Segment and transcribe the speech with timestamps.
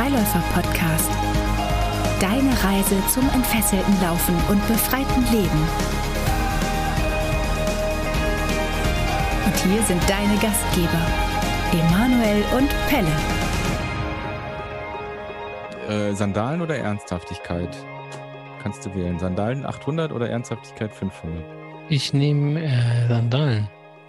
[0.00, 1.10] Freiläufer-Podcast.
[2.20, 5.68] Deine Reise zum entfesselten Laufen und befreiten Leben.
[9.44, 11.06] Und hier sind deine Gastgeber,
[11.72, 13.12] Emanuel und Pelle.
[15.86, 17.76] Äh, Sandalen oder Ernsthaftigkeit?
[18.62, 19.18] Kannst du wählen.
[19.18, 21.44] Sandalen 800 oder Ernsthaftigkeit 500?
[21.90, 23.68] Ich nehme äh, Sandalen.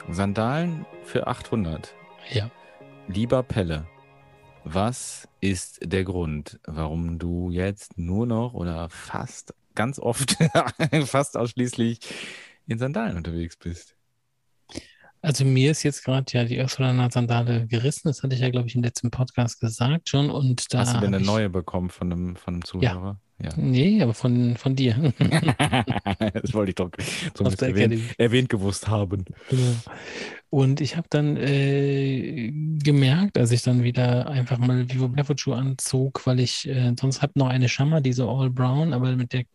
[0.09, 1.93] Sandalen für 800.
[2.29, 2.49] Ja.
[3.09, 3.87] Lieber Pelle,
[4.63, 10.37] was ist der Grund, warum du jetzt nur noch oder fast ganz oft,
[11.05, 11.99] fast ausschließlich
[12.67, 13.95] in Sandalen unterwegs bist?
[15.23, 18.07] Also mir ist jetzt gerade ja die Ursulana-Sandale gerissen.
[18.07, 20.31] Das hatte ich ja, glaube ich, im letzten Podcast gesagt schon.
[20.31, 23.19] Und da Hast du denn eine ich, neue bekommen von einem, von einem Zuhörer?
[23.39, 23.49] Ja.
[23.55, 24.95] Nee, aber von, von dir.
[26.33, 26.89] das wollte ich doch
[27.33, 29.25] zumindest erwähnt, erwähnt gewusst haben.
[29.49, 29.75] Genau.
[30.51, 32.51] Und ich habe dann äh,
[32.83, 37.21] gemerkt, als ich dann wieder einfach mal Vivo Barefoot Schuhe anzog, weil ich äh, sonst
[37.21, 39.45] habe noch eine Schammer, diese All Brown, aber mit der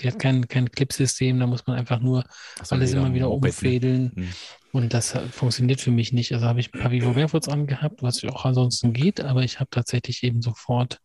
[0.00, 2.24] die hat kein, kein Clipsystem, da muss man einfach nur
[2.60, 3.30] Ach so, alles immer wieder ne?
[3.30, 4.12] umfädeln.
[4.14, 4.28] Hm.
[4.72, 6.32] Und das funktioniert für mich nicht.
[6.32, 9.70] Also habe ich ein paar Vivo Barefoots angehabt, was auch ansonsten geht, aber ich habe
[9.70, 11.00] tatsächlich eben sofort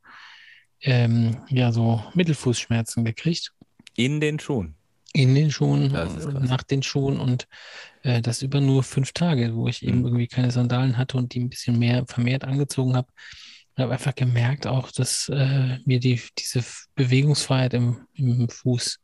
[0.82, 3.54] ähm, ja so Mittelfußschmerzen gekriegt.
[3.96, 4.76] In den Schuhen.
[5.14, 7.48] In den Schuhen, nach den Schuhen und
[8.04, 10.06] äh, das über nur fünf Tage, wo ich eben Mhm.
[10.06, 13.08] irgendwie keine Sandalen hatte und die ein bisschen mehr vermehrt angezogen habe.
[13.76, 16.64] Ich habe einfach gemerkt auch, dass äh, mir die, diese
[16.96, 19.00] Bewegungsfreiheit im, im Fuß,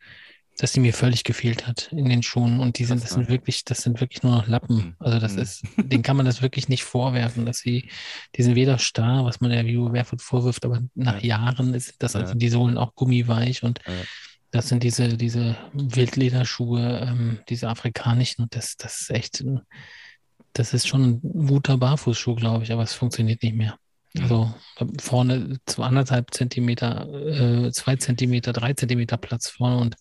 [0.57, 2.59] dass die mir völlig gefehlt hat in den Schuhen.
[2.59, 4.75] Und die sind, das sind wirklich, das sind wirklich nur noch Lappen.
[4.77, 4.95] Mhm.
[4.99, 5.41] Also das Mhm.
[5.41, 7.89] ist, denen kann man das wirklich nicht vorwerfen, dass sie,
[8.35, 11.37] die sind weder starr, was man der Vivo Barefoot vorwirft, aber nach Ja.
[11.37, 13.93] Jahren ist das, also die Sohlen auch gummiweich und Ja.
[14.51, 19.61] Das sind diese, diese Wildlederschuhe, ähm, diese afrikanischen, und das, das ist echt, ein-
[20.53, 23.77] das ist schon ein guter Barfußschuh, glaube ich, aber es funktioniert nicht mehr.
[24.19, 24.53] Also
[24.99, 27.07] vorne zu anderthalb Zentimeter,
[27.67, 29.95] äh, zwei Zentimeter, drei Zentimeter Platz vorne und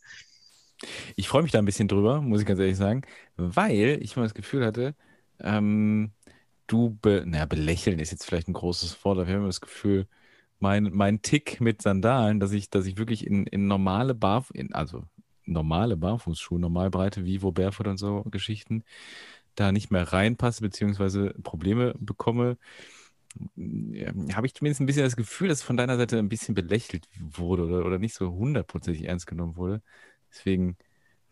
[1.16, 3.02] Ich freue mich da ein bisschen drüber, muss ich ganz ehrlich sagen,
[3.36, 4.94] weil ich mal das Gefühl hatte,
[5.40, 6.12] ähm,
[6.66, 9.60] du, be naja, belächeln ist jetzt vielleicht ein großes Wort, aber ich habe immer das
[9.60, 10.08] Gefühl,
[10.58, 14.72] mein, mein Tick mit Sandalen, dass ich, dass ich wirklich in, in normale Barf in,
[14.74, 15.04] also
[15.44, 18.84] normale Barfußschuhe, Normalbreite, Vivo, Barefoot und so Geschichten,
[19.54, 22.58] da nicht mehr reinpasse, beziehungsweise Probleme bekomme,
[23.56, 27.06] ja, habe ich zumindest ein bisschen das Gefühl, dass von deiner Seite ein bisschen belächelt
[27.18, 29.82] wurde oder, oder nicht so hundertprozentig ernst genommen wurde.
[30.30, 30.76] Deswegen,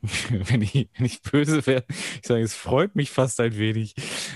[0.31, 3.95] wenn ich, wenn ich böse wäre, ich sage, es freut mich fast ein wenig,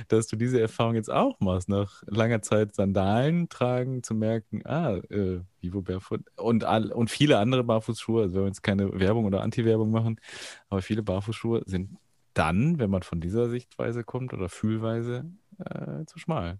[0.08, 4.96] dass du diese Erfahrung jetzt auch machst, nach langer Zeit Sandalen tragen, zu merken, ah,
[5.10, 9.24] äh, Vivo Barefoot und, all, und viele andere Barfußschuhe, also wenn wir jetzt keine Werbung
[9.24, 10.20] oder Anti-Werbung machen,
[10.68, 11.90] aber viele Barfußschuhe sind
[12.34, 15.24] dann, wenn man von dieser Sichtweise kommt oder Fühlweise,
[15.58, 16.58] äh, zu schmal,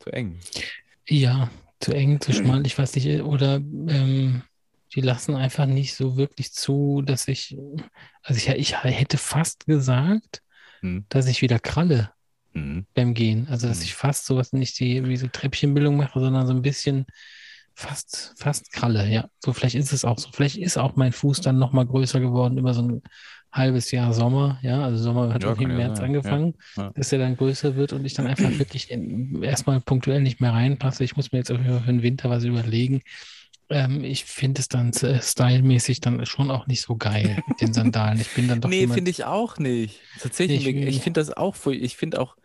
[0.00, 0.38] zu eng.
[1.06, 1.50] ja,
[1.80, 4.42] zu eng, zu schmal, ich weiß nicht, oder ähm,
[4.94, 7.56] die lassen einfach nicht so wirklich zu, dass ich,
[8.22, 10.40] also ich, ich hätte fast gesagt,
[10.80, 11.06] Hm.
[11.08, 12.10] dass ich wieder kralle.
[12.52, 12.86] Mhm.
[12.94, 13.48] beim Gehen.
[13.48, 13.84] Also, dass Mhm.
[13.84, 17.04] ich fast sowas nicht die, wie so Treppchenbildung mache, sondern so ein bisschen
[17.74, 19.08] fast, fast Kralle.
[19.08, 20.28] Ja, so vielleicht ist es auch so.
[20.32, 23.02] Vielleicht ist auch mein Fuß dann nochmal größer geworden über so ein
[23.50, 24.58] halbes Jahr Sommer.
[24.62, 26.06] Ja, also Sommer hat Ja, irgendwie im März sein.
[26.06, 26.90] angefangen, Ja, ja.
[26.94, 30.52] dass er dann größer wird und ich dann einfach wirklich in, erstmal punktuell nicht mehr
[30.52, 31.02] reinpasse.
[31.04, 33.02] Ich muss mir jetzt auf jeden Fall für den Winter was überlegen.
[33.70, 37.72] Ähm, ich finde es dann äh, stylmäßig dann schon auch nicht so geil mit den
[37.72, 38.20] Sandalen.
[38.20, 40.00] Ich bin dann doch Nee, finde ich auch nicht.
[40.20, 42.36] Tatsächlich, Ich- ich, finde das auch, ich finde auch,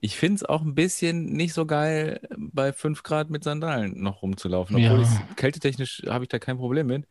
[0.00, 4.22] ich finde es auch ein bisschen nicht so geil, bei 5 Grad mit Sandalen noch
[4.22, 4.76] rumzulaufen.
[4.76, 5.22] Obwohl Ja.
[5.30, 7.06] ich, kältetechnisch habe ich da kein Problem mit.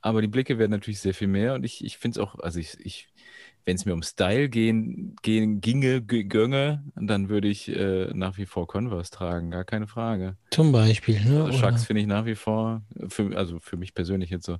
[0.00, 2.60] Aber die Blicke werden natürlich sehr viel mehr und ich, ich finde es auch, also
[2.60, 3.08] ich, ich
[3.64, 8.46] wenn es mir um Style gehen, gehen ginge, gönge, dann würde ich äh, nach wie
[8.46, 10.36] vor Converse tragen, gar keine Frage.
[10.50, 11.44] zum Beispiel, ne?
[11.44, 14.58] Also Oder, Chucks finde ich nach wie vor, für, also für mich persönlich jetzt so.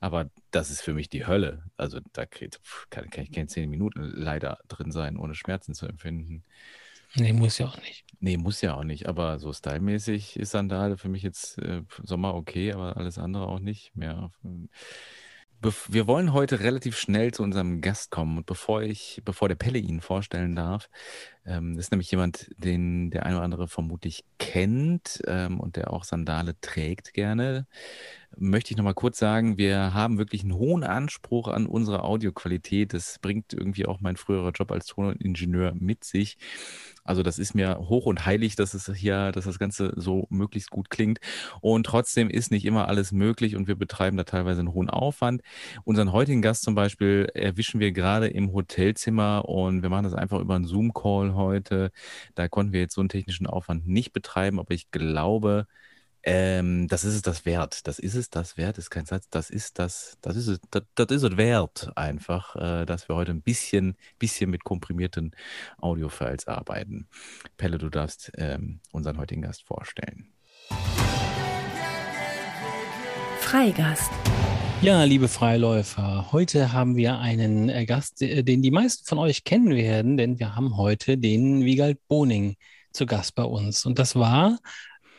[0.00, 1.62] Aber das ist für mich die Hölle.
[1.76, 6.44] Also da kann, kann ich keine zehn Minuten leider drin sein, ohne Schmerzen zu empfinden.
[7.14, 8.04] nee, muss ja auch nicht.
[8.20, 9.08] Nee, muss ja auch nicht.
[9.08, 13.60] Aber so stylmäßig ist Sandale für mich jetzt äh, Sommer okay, aber alles andere auch
[13.60, 14.30] nicht mehr.
[15.88, 18.38] Wir wollen heute relativ schnell zu unserem Gast kommen.
[18.38, 20.88] Und bevor ich, bevor der Pelle ihn vorstellen darf,
[21.46, 25.92] ähm, das ist nämlich jemand, den der eine oder andere vermutlich kennt ähm, und der
[25.92, 27.66] auch Sandale trägt gerne.
[28.36, 32.92] Möchte ich nochmal kurz sagen, wir haben wirklich einen hohen Anspruch an unsere Audioqualität.
[32.92, 36.36] Das bringt irgendwie auch mein früherer Job als Toningenieur mit sich.
[37.06, 40.70] Also das ist mir hoch und heilig, dass es hier, dass das Ganze so möglichst
[40.70, 41.20] gut klingt.
[41.60, 45.42] Und trotzdem ist nicht immer alles möglich und wir betreiben da teilweise einen hohen Aufwand.
[45.84, 50.40] Unseren heutigen Gast zum Beispiel erwischen wir gerade im Hotelzimmer und wir machen das einfach
[50.40, 51.90] über einen Zoom-Call heute.
[52.34, 55.66] Da konnten wir jetzt so einen technischen Aufwand nicht betreiben, aber ich glaube,
[56.28, 57.86] Ähm, das ist es das wert.
[57.86, 59.28] Das ist es das wert, ist kein Satz.
[59.30, 63.14] Das ist das, das ist es, das, das ist es wert einfach, äh, dass wir
[63.14, 65.36] heute ein bisschen, bisschen mit komprimierten
[65.78, 67.08] Audiofiles arbeiten.
[67.56, 70.32] Pelle, du darfst ähm, unseren heutigen Gast vorstellen.
[73.40, 74.10] Freigast.
[74.82, 79.42] Ja, liebe Freiläufer, heute haben wir einen äh, Gast, äh, den die meisten von euch
[79.42, 82.56] kennen werden, denn wir haben heute den Wiegald Boning
[82.92, 83.86] zu Gast bei uns.
[83.86, 84.58] Und das war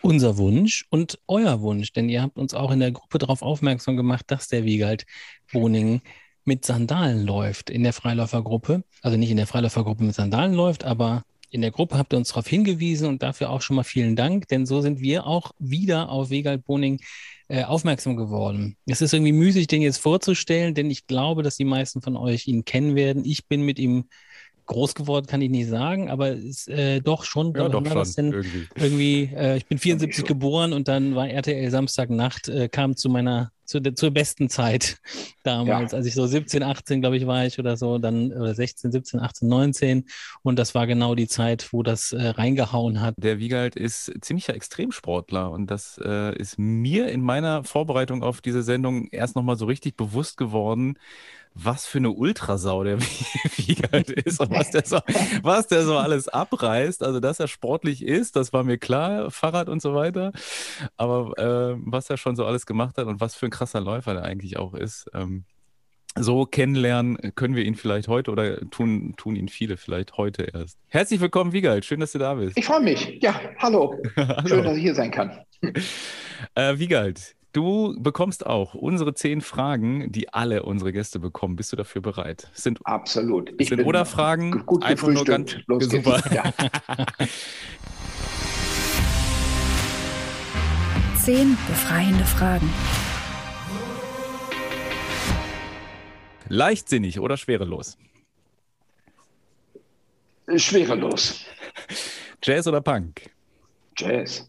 [0.01, 3.98] unser Wunsch und euer Wunsch, denn ihr habt uns auch in der Gruppe darauf aufmerksam
[3.98, 5.06] gemacht, dass der Wiegald
[5.51, 6.01] Boning
[6.45, 8.83] mit Sandalen läuft in der Freiläufergruppe.
[9.01, 12.30] Also nicht in der Freiläufergruppe mit Sandalen läuft, aber in der Gruppe habt ihr uns
[12.30, 16.10] darauf hingewiesen und dafür auch schon mal vielen Dank, denn so sind wir auch wieder
[16.10, 17.00] auf Wiegald Boning
[17.48, 18.76] äh, aufmerksam geworden.
[18.86, 22.48] Es ist irgendwie müßig, den jetzt vorzustellen, denn ich glaube, dass die meisten von euch
[22.48, 23.24] ihn kennen werden.
[23.24, 24.06] Ich bin mit ihm
[24.66, 27.54] groß geworden, kann ich nicht sagen, aber ist äh, doch schon.
[27.56, 28.68] Ja, doch schon, denn, irgendwie.
[28.76, 33.52] irgendwie äh, ich bin 74 geboren und dann war RTL Samstagnacht, äh, kam zu meiner
[33.68, 34.98] zu der, zur besten Zeit
[35.44, 35.98] damals, ja.
[35.98, 39.19] als ich so 17, 18, glaube ich, war ich oder so, dann oder 16, 17,
[39.19, 40.06] 18, 19
[40.42, 43.14] und das war genau die Zeit, wo das äh, reingehauen hat.
[43.18, 48.64] Der Wiegald ist ziemlicher Extremsportler und das äh, ist mir in meiner Vorbereitung auf diese
[48.64, 50.98] Sendung erst nochmal so richtig bewusst geworden,
[51.63, 53.00] was für eine Ultrasau der
[53.57, 55.00] Wiegald ist und was der, so,
[55.42, 57.04] was der so alles abreißt.
[57.04, 60.31] Also, dass er sportlich ist, das war mir klar, Fahrrad und so weiter.
[60.98, 64.13] Aber äh, was er schon so alles gemacht hat und was für ein krasser Läufer
[64.13, 65.45] der eigentlich auch ist, ähm,
[66.19, 70.80] so kennenlernen können wir ihn vielleicht heute oder tun, tun ihn viele vielleicht heute erst.
[70.88, 71.86] Herzlich willkommen, Wiegald.
[71.86, 72.57] Schön, dass du da bist.
[72.57, 73.19] Ich freue mich.
[73.21, 73.95] Ja, hallo.
[74.15, 74.48] hallo.
[74.48, 75.39] Schön, dass ich hier sein kann.
[76.56, 81.56] Äh, Wiegald, Du bekommst auch unsere zehn Fragen, die alle unsere Gäste bekommen.
[81.56, 82.51] Bist du dafür bereit?
[82.54, 83.51] Es sind absolut.
[83.57, 86.21] Ich sind oder Fragen gut einfach nur ganz Los super.
[86.31, 86.54] Ja.
[91.18, 92.69] zehn befreiende Fragen.
[96.50, 97.98] Leichtsinnig oder schwerelos?
[100.57, 101.44] Schwerelos.
[102.44, 103.31] Jazz oder Punk?
[103.98, 104.48] Jazz.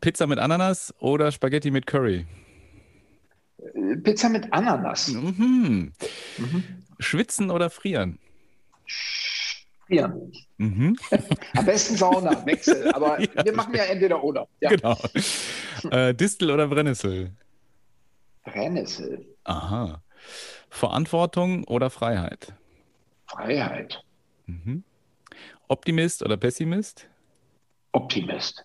[0.00, 2.26] Pizza mit Ananas oder Spaghetti mit Curry?
[4.02, 5.08] Pizza mit Ananas.
[5.08, 5.92] Mhm.
[6.38, 6.64] Mhm.
[6.98, 8.18] Schwitzen oder frieren?
[9.86, 10.32] Frieren.
[10.56, 10.96] Mhm.
[11.54, 12.90] Am besten Sauna, Wechsel.
[12.92, 14.46] Aber ja, wir machen ja entweder oder.
[14.60, 14.70] Ja.
[14.70, 14.96] Genau.
[15.90, 17.30] Äh, Distel oder Brennnessel?
[18.44, 19.24] Brennnessel.
[19.44, 20.02] Aha.
[20.68, 22.52] Verantwortung oder Freiheit?
[23.26, 24.04] Freiheit.
[24.44, 24.84] Mhm.
[25.68, 27.08] Optimist oder Pessimist?
[27.92, 28.62] Optimist.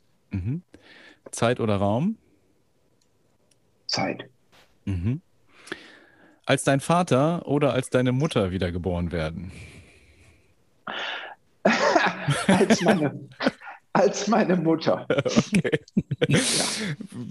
[1.36, 2.18] Zeit oder Raum?
[3.88, 4.26] Zeit.
[4.86, 5.22] Mhm.
[6.46, 9.52] Als dein Vater oder als deine Mutter wiedergeboren werden?
[12.48, 13.20] als, meine,
[13.94, 15.06] als meine Mutter.
[15.26, 15.80] Okay.
[16.28, 16.66] Ja.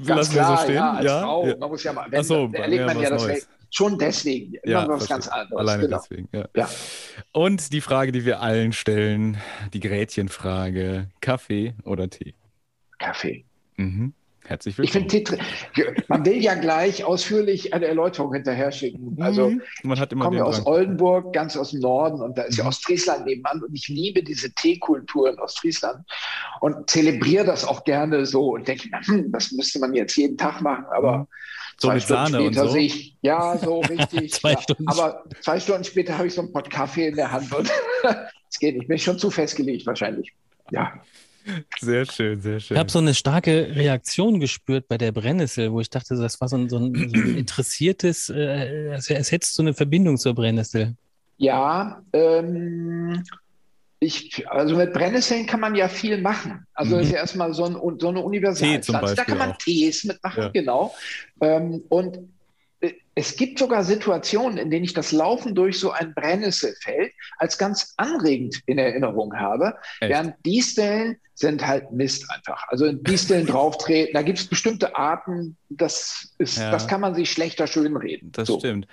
[0.07, 0.75] Ganz klar, so stehen.
[0.77, 1.21] ja, als ja?
[1.21, 1.47] Frau.
[1.59, 3.49] Man muss ja mal, wenn, so, erlebt man ja das.
[3.71, 5.59] Schon deswegen, immer ja, was ganz anderes.
[5.59, 5.99] Alleine genau.
[5.99, 6.47] deswegen, ja.
[6.55, 6.69] ja.
[7.33, 9.37] Und die Frage, die wir allen stellen,
[9.73, 12.35] die Gretchenfrage, Kaffee oder Tee?
[12.99, 13.45] Kaffee.
[13.77, 14.15] Mhm.
[14.47, 15.07] Herzlich willkommen.
[15.07, 15.39] Ich finde,
[16.09, 19.17] man will ja gleich ausführlich eine Erläuterung hinterher schicken.
[19.19, 19.63] Also, mhm.
[19.85, 22.65] man hat immer ich komme aus Oldenburg, ganz aus dem Norden, und da ist ja
[22.65, 22.69] mhm.
[22.69, 23.63] Ostfriesland nebenan.
[23.63, 26.05] Und ich liebe diese Teekultur in Ostfriesland
[26.61, 30.61] und zelebriere das auch gerne so und denke, hm, das müsste man jetzt jeden Tag
[30.61, 30.85] machen.
[30.95, 31.27] Aber mhm.
[31.79, 32.73] so zwei Stunden Sahne später so.
[32.75, 34.33] sehe ich, ja, so richtig.
[34.35, 34.59] zwei ja.
[34.87, 37.71] Aber zwei Stunden später habe ich so einen Pott Kaffee in der Hand und
[38.51, 38.89] es geht nicht.
[38.89, 40.35] Bin schon zu festgelegt wahrscheinlich.
[40.71, 40.93] Ja.
[41.79, 42.75] Sehr schön, sehr schön.
[42.75, 46.49] Ich habe so eine starke Reaktion gespürt bei der Brennnessel, wo ich dachte, das war
[46.49, 50.35] so ein, so ein, so ein interessiertes, äh, als, als hättest du eine Verbindung zur
[50.35, 50.95] Brennnessel.
[51.37, 53.23] Ja, ähm,
[53.99, 56.67] ich, also mit Brennnesseln kann man ja viel machen.
[56.75, 56.99] Also mhm.
[56.99, 59.15] das ist ja erstmal so, ein, so eine Universalpflanze.
[59.15, 59.59] Da kann man auch.
[59.59, 60.49] Tees mitmachen, ja.
[60.51, 60.95] genau.
[61.41, 62.19] Ähm, und
[63.15, 67.95] es gibt sogar Situationen, in denen ich das Laufen durch so ein Brennnesselfeld als ganz
[67.97, 69.75] anregend in Erinnerung habe.
[70.01, 70.11] Echt?
[70.11, 72.65] Während Disteln sind halt Mist einfach.
[72.69, 76.71] Also in Disteln drauftreten, da gibt es bestimmte Arten, das, ist, ja.
[76.71, 78.33] das kann man sich schlechter schönreden.
[78.33, 78.59] Das so.
[78.59, 78.87] stimmt.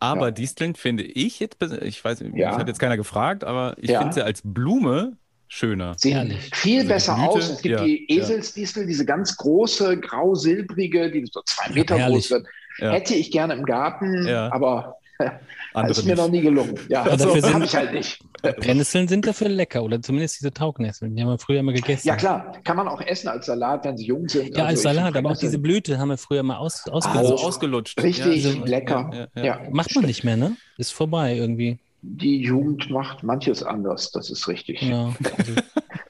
[0.00, 0.30] Aber ja.
[0.30, 2.56] Disteln finde ich jetzt, ich weiß, ja.
[2.56, 4.00] hat jetzt keiner gefragt, aber ich ja.
[4.00, 5.16] finde sie als Blume
[5.48, 5.94] schöner.
[5.96, 7.50] Sehen viel also besser aus.
[7.50, 12.46] Es gibt ja, die Eselsdistel, diese ganz große, grau-silbrige, die so zwei Meter groß wird.
[12.78, 12.92] Ja.
[12.92, 14.52] Hätte ich gerne im Garten, ja.
[14.52, 14.96] aber
[15.74, 16.18] das ist mir nicht.
[16.18, 16.78] noch nie gelungen.
[16.88, 18.20] Ja, also, das habe ich halt nicht.
[18.42, 21.16] Brennnesseln sind dafür lecker oder zumindest diese Taugnässeln.
[21.16, 22.06] Die haben wir früher immer gegessen.
[22.06, 22.52] Ja, klar.
[22.62, 24.56] Kann man auch essen als Salat, wenn sie jung sind.
[24.56, 27.32] Ja, als also Salat, aber auch diese Blüte haben wir früher mal aus, ausgelutscht.
[27.32, 28.02] Also ausgelutscht.
[28.02, 29.28] Richtig ja, lecker.
[29.34, 30.56] Ja, ja, Macht man nicht mehr, ne?
[30.76, 31.78] Ist vorbei irgendwie.
[32.02, 34.80] Die Jugend macht manches anders, das ist richtig.
[34.82, 35.06] Ja,
[35.36, 35.62] also, wir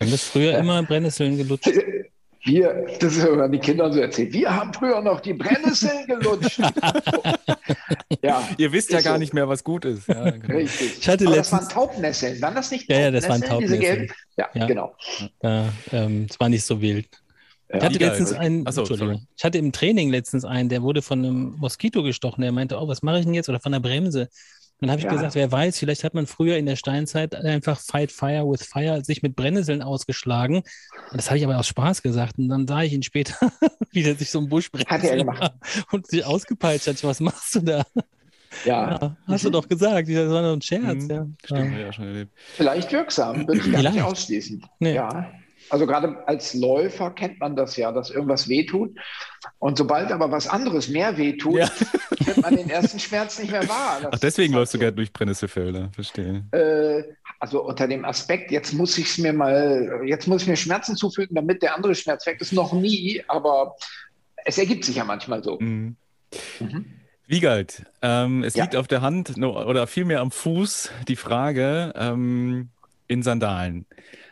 [0.03, 1.71] haben das früher immer Brennnesseln gelutscht.
[2.45, 6.61] wir, das ist immer die Kinder so erzählt, wir haben früher noch die Brennnesseln gelutscht.
[8.23, 9.19] ja, Ihr wisst ja gar so.
[9.19, 10.09] nicht mehr, was gut ist.
[10.09, 10.59] Ja, genau.
[10.59, 10.99] Richtig.
[11.01, 11.67] Ich hatte Aber letztens...
[11.67, 14.11] das waren Taubnesseln, waren das nicht Ja, ja, das waren Taubnesseln.
[14.37, 14.95] Ja, ja, genau.
[15.43, 17.09] Ja, ähm, es war nicht so wild.
[17.71, 21.19] Ich hatte letztens einen, Achso, Entschuldigung, ich hatte im Training letztens einen, der wurde von
[21.19, 22.41] einem Moskito gestochen.
[22.41, 23.51] Der meinte, oh, was mache ich denn jetzt?
[23.51, 24.31] Oder von der Bremse.
[24.81, 25.13] Dann habe ich ja.
[25.13, 29.03] gesagt, wer weiß, vielleicht hat man früher in der Steinzeit einfach Fight Fire with Fire
[29.05, 30.57] sich mit Brennnesseln ausgeschlagen.
[30.57, 32.39] Und das habe ich aber aus Spaß gesagt.
[32.39, 33.35] Und dann sah ich ihn später,
[33.91, 35.53] wie er sich so ein Busch gemacht.
[35.91, 37.03] und sich ausgepeitscht hat.
[37.03, 37.85] Was machst du da?
[38.65, 38.91] Ja.
[38.91, 39.17] ja.
[39.27, 41.05] hast du doch gesagt, das war nur ein Scherz.
[41.05, 41.11] Mhm.
[41.11, 41.27] Ja.
[41.45, 41.93] Stimmt, ja.
[41.93, 42.33] schon erlebt.
[42.55, 44.65] Vielleicht wirksam, würde ich gar nicht ausschließen.
[44.79, 44.95] Nee.
[44.95, 45.31] Ja.
[45.71, 48.97] Also gerade als Läufer kennt man das ja, dass irgendwas wehtut.
[49.59, 51.71] Und sobald aber was anderes mehr wehtut, ja.
[52.21, 53.99] wird man den ersten Schmerz nicht mehr wahr.
[54.03, 56.45] Das Ach, deswegen läufst du gerne durch Brennnesselfelder, verstehe.
[56.53, 60.57] Äh, also unter dem Aspekt, jetzt muss ich es mir mal, jetzt muss ich mir
[60.57, 62.53] Schmerzen zufügen, damit der andere Schmerz weg ist.
[62.53, 63.77] Noch nie, aber
[64.45, 65.59] es ergibt sich ja manchmal so.
[65.61, 65.97] Mhm.
[66.61, 66.87] Mhm.
[67.27, 68.65] Wiegald, ähm, es ja.
[68.65, 72.71] liegt auf der Hand oder vielmehr am Fuß die Frage ähm,
[73.09, 73.87] in Sandalen.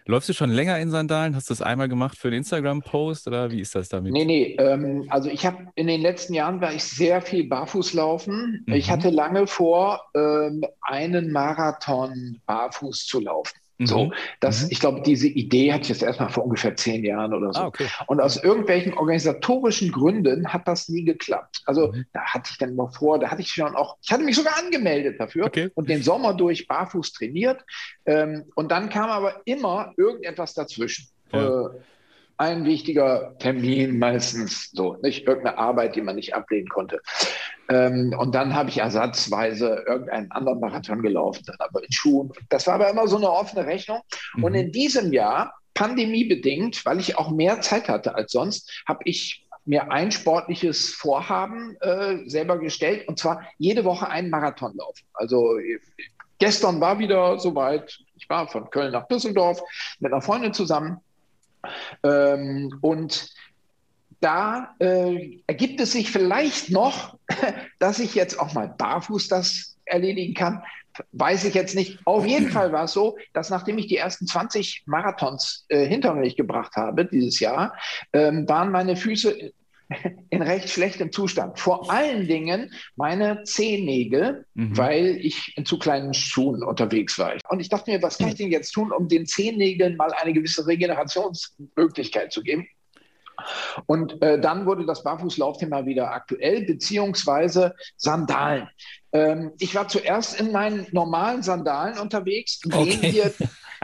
[0.09, 1.35] Läufst du schon länger in Sandalen?
[1.35, 4.13] Hast du das einmal gemacht für einen Instagram-Post oder wie ist das damit?
[4.13, 4.57] Nee, nee.
[4.61, 8.65] Ähm, also ich habe in den letzten Jahren war ich sehr viel barfuß laufen.
[8.67, 8.75] Mhm.
[8.75, 13.59] Ich hatte lange vor, ähm, einen Marathon barfuß zu laufen.
[13.79, 14.13] So, mhm.
[14.41, 14.69] das, mhm.
[14.71, 17.61] ich glaube, diese Idee hatte ich jetzt erstmal vor ungefähr zehn Jahren oder so.
[17.61, 17.87] Ah, okay.
[18.07, 21.63] Und aus irgendwelchen organisatorischen Gründen hat das nie geklappt.
[21.67, 22.07] Also mhm.
[22.13, 24.59] da hatte ich dann mal vor, da hatte ich schon auch, ich hatte mich sogar
[24.59, 25.71] angemeldet dafür okay.
[25.75, 27.65] und den Sommer durch barfuß trainiert.
[28.07, 31.09] Ähm, und dann kam aber immer irgendetwas dazwischen.
[31.33, 31.67] Ja.
[31.67, 31.69] Äh,
[32.39, 37.01] ein wichtiger Termin meistens, so nicht irgendeine Arbeit, die man nicht ablehnen konnte.
[37.69, 42.33] Ähm, und dann habe ich ersatzweise irgendeinen anderen Marathon gelaufen, dann aber in Schuhen.
[42.49, 44.01] Das war aber immer so eine offene Rechnung.
[44.35, 44.45] Mhm.
[44.45, 49.47] Und in diesem Jahr, pandemiebedingt, weil ich auch mehr Zeit hatte als sonst, habe ich
[49.67, 55.05] mir ein sportliches Vorhaben äh, selber gestellt und zwar jede Woche einen Marathon laufen.
[55.13, 55.59] Also
[56.39, 57.99] gestern war wieder soweit.
[58.15, 59.61] Ich war von Köln nach Düsseldorf
[59.99, 61.01] mit einer Freundin zusammen
[62.03, 63.31] ähm, und
[64.21, 67.19] da äh, ergibt es sich vielleicht noch,
[67.79, 70.63] dass ich jetzt auch mal barfuß das erledigen kann.
[71.13, 71.99] Weiß ich jetzt nicht.
[72.07, 76.15] Auf jeden Fall war es so, dass nachdem ich die ersten 20 Marathons äh, hinter
[76.15, 77.75] mich gebracht habe dieses Jahr,
[78.15, 79.53] ähm, waren meine Füße
[80.31, 81.59] in recht schlechtem Zustand.
[81.59, 84.77] Vor allen Dingen meine Zehennägel, mhm.
[84.77, 87.35] weil ich in zu kleinen Schuhen unterwegs war.
[87.49, 90.33] Und ich dachte mir, was kann ich denn jetzt tun, um den Zehennägeln mal eine
[90.33, 92.67] gewisse Regenerationsmöglichkeit zu geben?
[93.85, 98.69] Und äh, dann wurde das Barfußlaufthema wieder aktuell, beziehungsweise Sandalen.
[99.13, 102.99] Ähm, ich war zuerst in meinen normalen Sandalen unterwegs, okay.
[103.03, 103.33] wir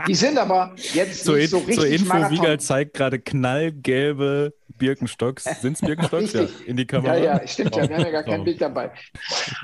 [0.08, 5.44] die sind aber jetzt so nicht so richtig Zur Info, Wiegald zeigt gerade knallgelbe Birkenstocks.
[5.60, 6.32] Sind es Birkenstocks?
[6.32, 7.16] ja, in die Kamera.
[7.16, 7.88] Ja, ja, stimmt ja.
[7.88, 8.90] Wir haben ja gar kein Bild dabei.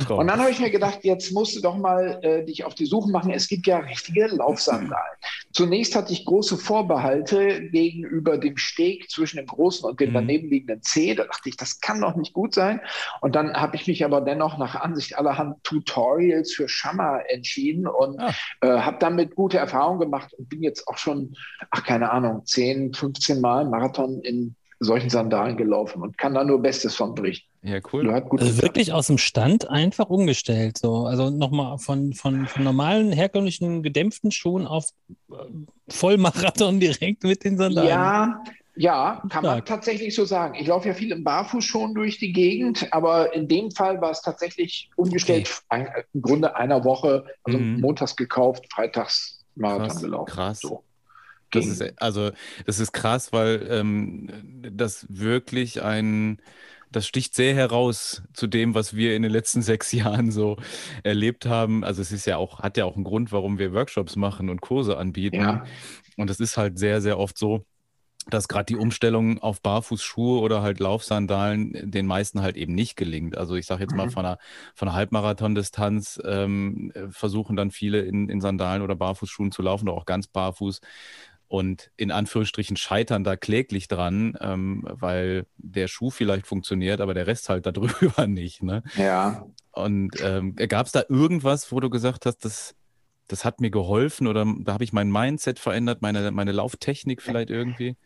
[0.07, 0.21] Traum.
[0.21, 2.87] Und dann habe ich mir gedacht, jetzt musst du doch mal äh, dich auf die
[2.87, 3.33] Suche machen.
[3.33, 5.17] Es gibt ja richtige Laufsandalen.
[5.53, 10.15] Zunächst hatte ich große Vorbehalte gegenüber dem Steg zwischen dem großen und dem mhm.
[10.15, 11.17] daneben liegenden C.
[11.17, 12.81] Da dachte ich, das kann doch nicht gut sein.
[13.21, 18.21] Und dann habe ich mich aber dennoch nach Ansicht allerhand Tutorials für Schammer entschieden und
[18.21, 18.33] ah.
[18.61, 21.35] äh, habe damit gute Erfahrungen gemacht und bin jetzt auch schon,
[21.73, 26.63] ach keine Ahnung, 10, 15 Mal Marathon in solchen Sandalen gelaufen und kann da nur
[26.63, 27.49] Bestes von berichten.
[27.63, 28.09] Ja, cool.
[28.11, 30.79] Also wirklich aus dem Stand einfach umgestellt.
[30.79, 31.07] So.
[31.07, 34.91] Also nochmal von, von, von normalen, herkömmlichen, gedämpften Schuhen auf
[35.31, 35.35] äh,
[35.89, 37.89] Vollmarathon direkt mit den Sandalen.
[37.89, 38.43] Ja,
[38.77, 40.55] ja, kann man tatsächlich so sagen.
[40.55, 44.13] Ich laufe ja viel im Barfuß schon durch die Gegend, aber in dem Fall war
[44.13, 45.89] es tatsächlich umgestellt, okay.
[45.89, 47.81] ein, im Grunde einer Woche, also mhm.
[47.81, 50.31] montags gekauft, freitags Marathon krass, gelaufen.
[50.31, 50.61] Krass.
[50.61, 50.85] So.
[51.51, 52.31] Das ist, also,
[52.67, 54.31] das ist krass, weil ähm,
[54.73, 56.41] das wirklich ein,
[56.91, 60.57] das sticht sehr heraus zu dem, was wir in den letzten sechs Jahren so
[61.03, 61.85] erlebt haben.
[61.85, 64.61] Also es ist ja auch, hat ja auch einen Grund, warum wir Workshops machen und
[64.61, 65.41] Kurse anbieten.
[65.41, 65.65] Ja.
[66.17, 67.65] Und es ist halt sehr, sehr oft so,
[68.31, 73.37] dass gerade die Umstellung auf Barfußschuhe oder halt Laufsandalen den meisten halt eben nicht gelingt.
[73.37, 74.11] Also ich sage jetzt mal mhm.
[74.11, 74.39] von einer,
[74.75, 79.97] von einer Halbmarathon-Distanz ähm, versuchen dann viele in, in Sandalen oder Barfußschuhen zu laufen oder
[79.97, 80.81] auch ganz barfuß
[81.49, 87.27] und in Anführungsstrichen scheitern da kläglich dran, ähm, weil der Schuh vielleicht funktioniert, aber der
[87.27, 88.63] Rest halt darüber nicht.
[88.63, 88.83] Ne?
[88.97, 89.47] Ja.
[89.73, 92.75] Und ähm, gab es da irgendwas, wo du gesagt hast, das,
[93.29, 97.51] das hat mir geholfen oder da habe ich mein Mindset verändert, meine, meine Lauftechnik vielleicht
[97.51, 97.97] irgendwie?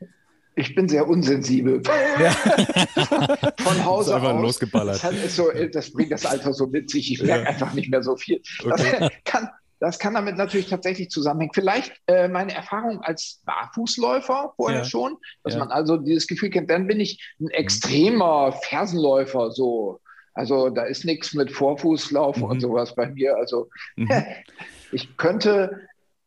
[0.54, 1.82] Ich bin sehr unsensibel.
[2.20, 2.30] Ja.
[3.58, 4.42] Von Hause einfach aus.
[4.42, 5.02] losgeballert.
[5.02, 7.10] Das, so, das, bringt das Alter so mit sich.
[7.10, 7.50] Ich merke ja.
[7.50, 8.42] einfach nicht mehr so viel.
[8.62, 8.96] Okay.
[8.98, 9.48] Das kann,
[9.82, 11.50] das kann damit natürlich tatsächlich zusammenhängen.
[11.52, 14.84] Vielleicht äh, meine Erfahrung als Barfußläufer vorher ja.
[14.84, 15.58] schon, dass ja.
[15.58, 17.50] man also dieses Gefühl kennt, dann bin ich ein mhm.
[17.50, 20.00] extremer Fersenläufer, so.
[20.34, 22.44] Also da ist nichts mit Vorfußlauf mhm.
[22.44, 23.36] und sowas bei mir.
[23.36, 24.08] Also mhm.
[24.92, 25.80] ich könnte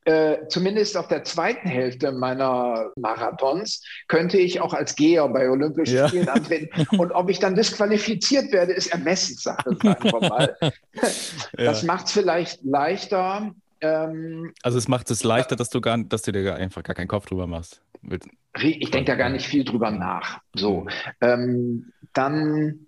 [0.06, 5.96] äh, zumindest auf der zweiten Hälfte meiner Marathons könnte ich auch als Geher bei Olympischen
[5.96, 6.08] ja.
[6.08, 6.70] Spielen antreten.
[6.98, 10.58] Und ob ich dann disqualifiziert werde, ist Ermessenssache, sagen wir mal.
[11.54, 11.88] Das ja.
[11.88, 13.52] macht es vielleicht leichter.
[13.82, 17.08] Ähm, also es macht es leichter, dass du gar, dass du dir einfach gar keinen
[17.08, 17.82] Kopf drüber machst.
[18.62, 20.40] Ich denke da gar nicht viel drüber nach.
[20.54, 20.90] So, mhm.
[21.22, 22.86] ähm, dann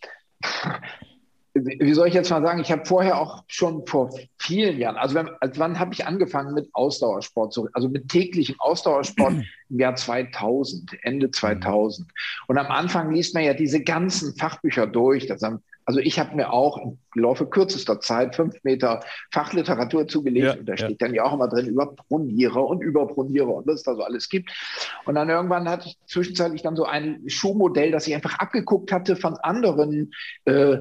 [1.65, 5.15] wie soll ich jetzt mal sagen, ich habe vorher auch schon vor vielen Jahren, also,
[5.15, 9.33] wenn, also wann habe ich angefangen mit Ausdauersport, also mit täglichem Ausdauersport
[9.69, 12.07] im Jahr 2000, Ende 2000.
[12.47, 15.29] Und am Anfang liest man ja diese ganzen Fachbücher durch.
[15.29, 18.99] Haben, also ich habe mir auch im Laufe kürzester Zeit fünf Meter
[19.31, 21.07] Fachliteratur zugelegt ja, und da steht ja.
[21.07, 24.29] dann ja auch immer drin über Pronierer und Überpronierer und was es da so alles
[24.29, 24.51] gibt.
[25.05, 29.15] Und dann irgendwann hatte ich zwischenzeitlich dann so ein Schuhmodell, das ich einfach abgeguckt hatte
[29.15, 30.11] von anderen
[30.45, 30.77] äh,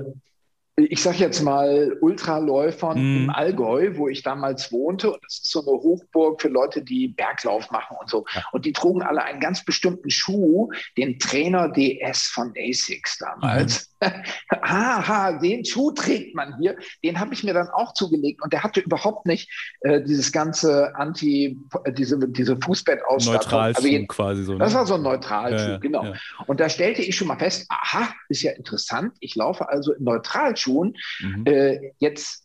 [0.78, 3.16] ich sage jetzt mal, Ultraläufern mm.
[3.16, 5.10] im Allgäu, wo ich damals wohnte.
[5.10, 8.26] Und das ist so eine Hochburg für Leute, die Berglauf machen und so.
[8.34, 8.44] Ja.
[8.52, 13.90] Und die trugen alle einen ganz bestimmten Schuh, den Trainer DS von ASICS damals.
[14.02, 14.08] Mhm.
[14.60, 16.76] Aha, den Schuh trägt man hier.
[17.02, 18.42] Den habe ich mir dann auch zugelegt.
[18.42, 23.58] Und der hatte überhaupt nicht äh, dieses ganze Anti, äh, diese, diese Fußbettausstattung.
[23.58, 24.52] Also quasi so.
[24.52, 24.58] Ne?
[24.58, 26.12] Das war so ein Neutralschuh, ja, genau.
[26.46, 29.14] Und da stellte ich schon mal fest, aha, ist ja interessant.
[29.20, 31.44] Ich laufe also im Neutralschuh Schuhen mhm.
[31.46, 32.44] äh, jetzt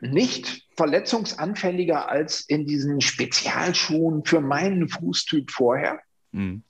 [0.00, 6.00] nicht verletzungsanfälliger als in diesen Spezialschuhen für meinen Fußtyp vorher.
[6.32, 6.62] Mhm.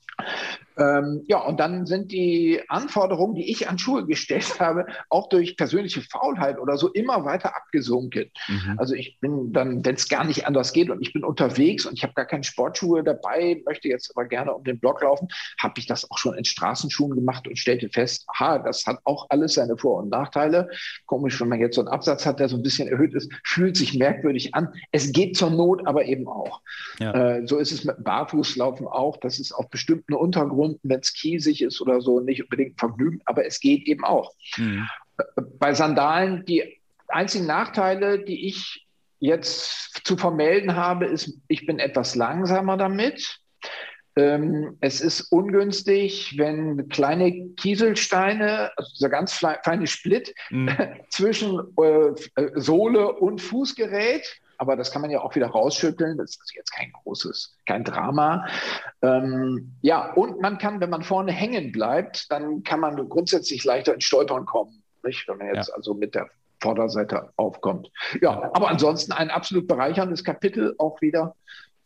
[0.77, 5.57] Ähm, ja, und dann sind die Anforderungen, die ich an Schuhe gestellt habe, auch durch
[5.57, 8.31] persönliche Faulheit oder so immer weiter abgesunken.
[8.47, 8.75] Mhm.
[8.77, 11.93] Also ich bin dann, wenn es gar nicht anders geht und ich bin unterwegs und
[11.93, 15.27] ich habe gar keine Sportschuhe dabei, möchte jetzt aber gerne um den Block laufen,
[15.59, 19.27] habe ich das auch schon in Straßenschuhen gemacht und stellte fest, aha, das hat auch
[19.29, 20.69] alles seine Vor- und Nachteile.
[21.05, 23.77] Komisch, wenn man jetzt so einen Absatz hat, der so ein bisschen erhöht ist, fühlt
[23.77, 24.69] sich merkwürdig an.
[24.91, 26.61] Es geht zur Not aber eben auch.
[26.99, 27.13] Ja.
[27.13, 29.17] Äh, so ist es mit Barfußlaufen auch.
[29.17, 33.21] Das ist auf bestimmten Untergrund Runden, wenn es kiesig ist oder so, nicht unbedingt Vergnügen,
[33.25, 34.33] aber es geht eben auch.
[34.57, 34.87] Mhm.
[35.59, 38.87] Bei Sandalen, die einzigen Nachteile, die ich
[39.19, 43.39] jetzt zu vermelden habe, ist, ich bin etwas langsamer damit.
[44.15, 50.69] Ähm, es ist ungünstig, wenn kleine Kieselsteine, also dieser ganz feine Split mhm.
[51.09, 54.23] zwischen äh, Sohle und Fußgerät
[54.63, 56.17] aber das kann man ja auch wieder rausschütteln.
[56.17, 58.47] Das ist jetzt kein großes, kein Drama.
[59.01, 63.93] Ähm, ja, und man kann, wenn man vorne hängen bleibt, dann kann man grundsätzlich leichter
[63.93, 65.27] ins Stolpern kommen, nicht?
[65.27, 65.75] wenn man jetzt ja.
[65.75, 66.29] also mit der
[66.61, 67.91] Vorderseite aufkommt.
[68.21, 71.35] Ja, aber ansonsten ein absolut bereicherndes Kapitel auch wieder,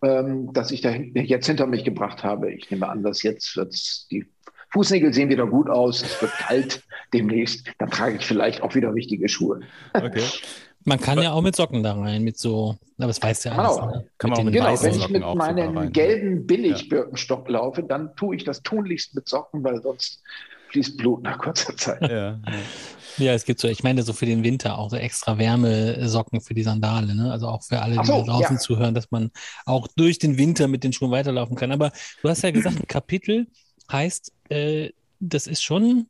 [0.03, 2.51] ähm, das ich da jetzt hinter mich gebracht habe.
[2.51, 4.27] Ich nehme an, dass jetzt wird's die
[4.69, 8.93] Fußnägel sehen wieder gut aus, es wird kalt demnächst, dann trage ich vielleicht auch wieder
[8.93, 9.61] richtige Schuhe.
[9.93, 10.21] Okay.
[10.87, 13.75] Man kann ja auch mit Socken da rein, mit so, aber das weiß ja alles.
[13.75, 14.05] Genau, ne?
[14.17, 17.57] kann man auch mit genau wenn ich mit meinem gelben Billig-Birkenstock ja.
[17.57, 20.23] laufe, dann tue ich das tunlichst mit Socken, weil sonst
[20.69, 22.01] fließt Blut nach kurzer Zeit.
[22.03, 22.39] Ja, ja.
[23.17, 26.53] ja, es gibt so, ich meine so für den Winter auch so extra Wärmesocken für
[26.53, 27.33] die Sandale, ne?
[27.33, 28.61] Also auch für alle, die so, draußen ja.
[28.61, 29.31] zuhören, dass man
[29.65, 31.73] auch durch den Winter mit den Schuhen weiterlaufen kann.
[31.73, 33.47] Aber du hast ja gesagt, ein Kapitel
[33.91, 36.07] heißt, äh, das ist schon,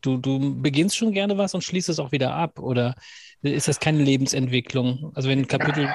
[0.00, 2.94] du, du beginnst schon gerne was und schließt es auch wieder ab, oder?
[3.42, 5.12] ist das keine Lebensentwicklung.
[5.14, 5.88] Also wenn ein Kapitel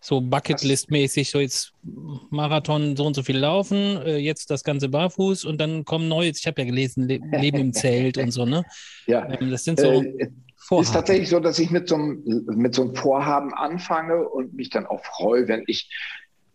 [0.00, 1.72] so Bucketlist-mäßig, so jetzt
[2.30, 6.28] Marathon so und so viel laufen, äh, jetzt das Ganze barfuß und dann kommen neue,
[6.28, 8.64] ich habe ja gelesen, Le Leben im Zelt und so, ne?
[9.06, 9.28] Ja.
[9.28, 10.02] Ähm, das sind so.
[10.02, 10.84] Äh, Vorhaben.
[10.84, 12.24] Ist tatsächlich so, dass ich mit so, einem,
[12.56, 15.88] mit so einem Vorhaben anfange und mich dann auch freue, wenn ich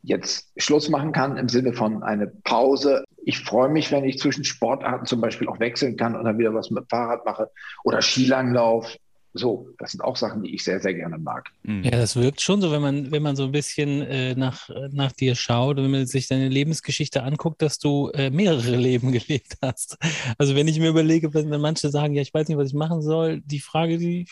[0.04, 3.04] jetzt Schluss machen kann im Sinne von eine Pause.
[3.24, 6.54] Ich freue mich, wenn ich zwischen Sportarten zum Beispiel auch wechseln kann und dann wieder
[6.54, 7.50] was mit Fahrrad mache
[7.84, 8.98] oder Skilanglauf
[9.34, 11.50] so, das sind auch Sachen, die ich sehr, sehr gerne mag.
[11.64, 11.84] Mhm.
[11.84, 15.14] Ja, das wirkt schon so, wenn man, wenn man so ein bisschen äh, nach, nach
[15.14, 19.58] dir schaut und wenn man sich deine Lebensgeschichte anguckt, dass du äh, mehrere Leben gelebt
[19.62, 19.98] hast.
[20.38, 23.02] Also wenn ich mir überlege, wenn manche sagen, ja, ich weiß nicht, was ich machen
[23.02, 24.28] soll, die Frage, die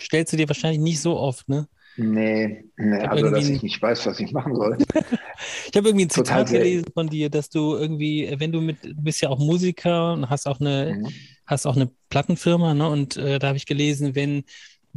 [0.00, 1.68] stellst du dir wahrscheinlich nicht so oft, ne?
[1.96, 4.76] Nee, nee also dass ich nicht weiß, was ich machen soll.
[5.70, 8.94] ich habe irgendwie ein Zitat gelesen von dir, dass du irgendwie, wenn du mit, du
[8.94, 11.08] bist ja auch Musiker und hast auch eine, mhm.
[11.46, 12.88] hast auch eine Plattenfirma, ne?
[12.88, 14.44] Und äh, da habe ich gelesen, wenn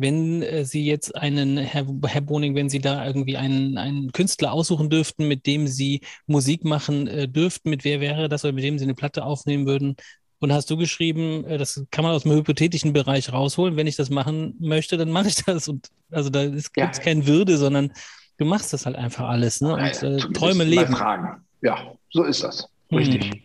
[0.01, 4.53] wenn äh, Sie jetzt einen, Herr, Herr Boning, wenn Sie da irgendwie einen, einen Künstler
[4.53, 8.63] aussuchen dürften, mit dem Sie Musik machen äh, dürften, mit wer wäre das oder mit
[8.63, 9.95] dem Sie eine Platte aufnehmen würden,
[10.39, 13.75] Und hast du geschrieben, äh, das kann man aus dem hypothetischen Bereich rausholen.
[13.75, 15.67] Wenn ich das machen möchte, dann mache ich das.
[15.67, 16.89] Und also da gibt es ja.
[16.89, 17.91] keine Würde, sondern
[18.37, 19.61] du machst das halt einfach alles.
[19.61, 19.73] Ne?
[19.73, 20.95] Und äh, Träume leben.
[20.95, 21.45] Fragen.
[21.61, 22.69] Ja, so ist das.
[22.91, 23.33] Richtig.
[23.33, 23.41] Mhm.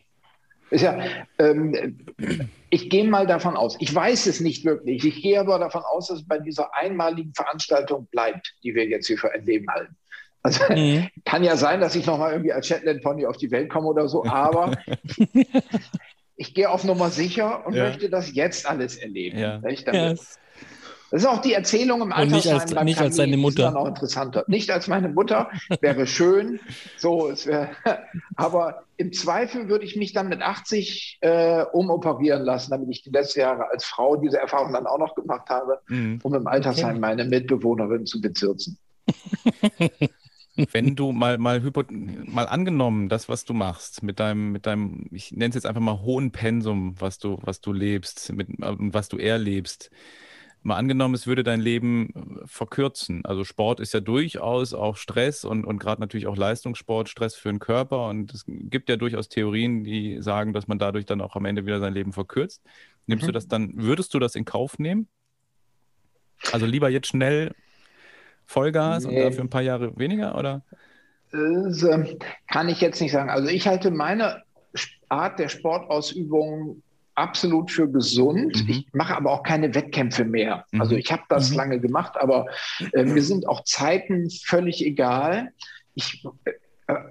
[0.71, 0.99] Ist ja,
[1.39, 1.99] ähm,
[2.71, 6.09] ich gehe mal davon aus, ich weiß es nicht wirklich, ich gehe aber davon aus,
[6.09, 9.95] dass es bei dieser einmaligen Veranstaltung bleibt, die wir jetzt hier für ein Leben halten.
[10.43, 11.09] Also mhm.
[11.25, 14.09] kann ja sein, dass ich nochmal irgendwie als Shetland Pony auf die Welt komme oder
[14.09, 14.77] so, aber
[16.37, 17.85] ich gehe auf Nummer sicher und ja.
[17.85, 19.39] möchte das jetzt alles erleben.
[19.39, 19.59] Ja.
[19.59, 20.15] Damit, ja.
[21.15, 22.37] Das ist auch die Erzählung im Altersheim.
[22.37, 23.69] nicht als, nicht als deine Mutter.
[23.69, 24.45] Ist auch interessanter.
[24.49, 25.49] Nicht als meine Mutter,
[25.81, 26.59] wäre schön.
[26.97, 27.69] So, es wäre,
[28.37, 33.11] aber im Zweifel würde ich mich dann mit 80 äh, umoperieren lassen, damit ich die
[33.11, 36.19] letzten Jahre als Frau diese Erfahrung dann auch noch gemacht habe, mhm.
[36.25, 36.99] um im Altersheim okay.
[36.99, 38.79] meine Mitbewohnerin zu bezirzen.
[40.71, 41.61] Wenn du mal, mal,
[42.27, 45.81] mal angenommen, das, was du machst, mit deinem, mit deinem, ich nenne es jetzt einfach
[45.81, 49.91] mal hohen Pensum, was du, was du lebst mit, und was du erlebst,
[50.65, 53.25] mal angenommen, es würde dein Leben äh, verkürzen.
[53.25, 57.51] Also Sport ist ja durchaus auch Stress und, und gerade natürlich auch Leistungssport, Stress für
[57.51, 58.09] den Körper.
[58.09, 61.67] Und es gibt ja durchaus Theorien, die sagen, dass man dadurch dann auch am Ende
[61.67, 62.63] wieder sein Leben verkürzt.
[63.07, 63.27] Nimmst mhm.
[63.29, 65.09] du das dann, würdest du das in Kauf nehmen?
[66.53, 67.55] Also lieber jetzt schnell
[68.47, 69.17] Vollgas nee.
[69.17, 70.63] und dafür ein paar Jahre weniger, oder?
[71.33, 73.31] Das äh, kann ich jetzt nicht sagen.
[73.31, 74.43] Also ich halte meine
[75.09, 76.83] Art der Sportausübung
[77.15, 78.65] absolut für gesund.
[78.65, 78.71] Mhm.
[78.71, 80.65] Ich mache aber auch keine Wettkämpfe mehr.
[80.73, 80.81] Mhm.
[80.81, 81.57] Also ich habe das mhm.
[81.57, 82.47] lange gemacht, aber
[82.93, 85.51] äh, mir sind auch Zeiten völlig egal.
[85.95, 86.25] Ich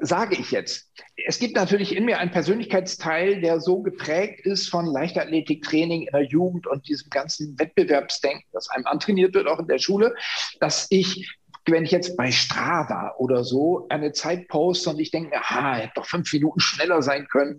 [0.02, 0.92] sage ich jetzt.
[1.26, 6.24] Es gibt natürlich in mir einen Persönlichkeitsteil, der so geprägt ist von Leichtathletiktraining in der
[6.24, 10.16] Jugend und diesem ganzen Wettbewerbsdenken, das einem antrainiert wird, auch in der Schule,
[10.60, 15.38] dass ich wenn ich jetzt bei Strava oder so eine Zeit poste und ich denke,
[15.38, 17.58] aha, hätte doch fünf Minuten schneller sein können.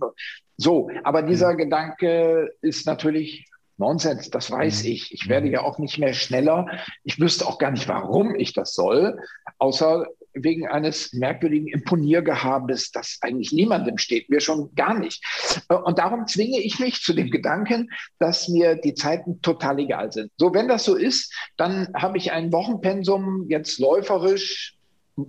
[0.56, 1.58] So, aber dieser mhm.
[1.58, 4.90] Gedanke ist natürlich Nonsens, das weiß mhm.
[4.90, 5.12] ich.
[5.12, 6.66] Ich werde ja auch nicht mehr schneller.
[7.02, 9.18] Ich wüsste auch gar nicht, warum ich das soll,
[9.58, 15.24] außer wegen eines merkwürdigen Imponiergehabes, das eigentlich niemandem steht, mir schon gar nicht.
[15.68, 20.30] Und darum zwinge ich mich zu dem Gedanken, dass mir die Zeiten total egal sind.
[20.36, 24.76] So, wenn das so ist, dann habe ich ein Wochenpensum jetzt läuferisch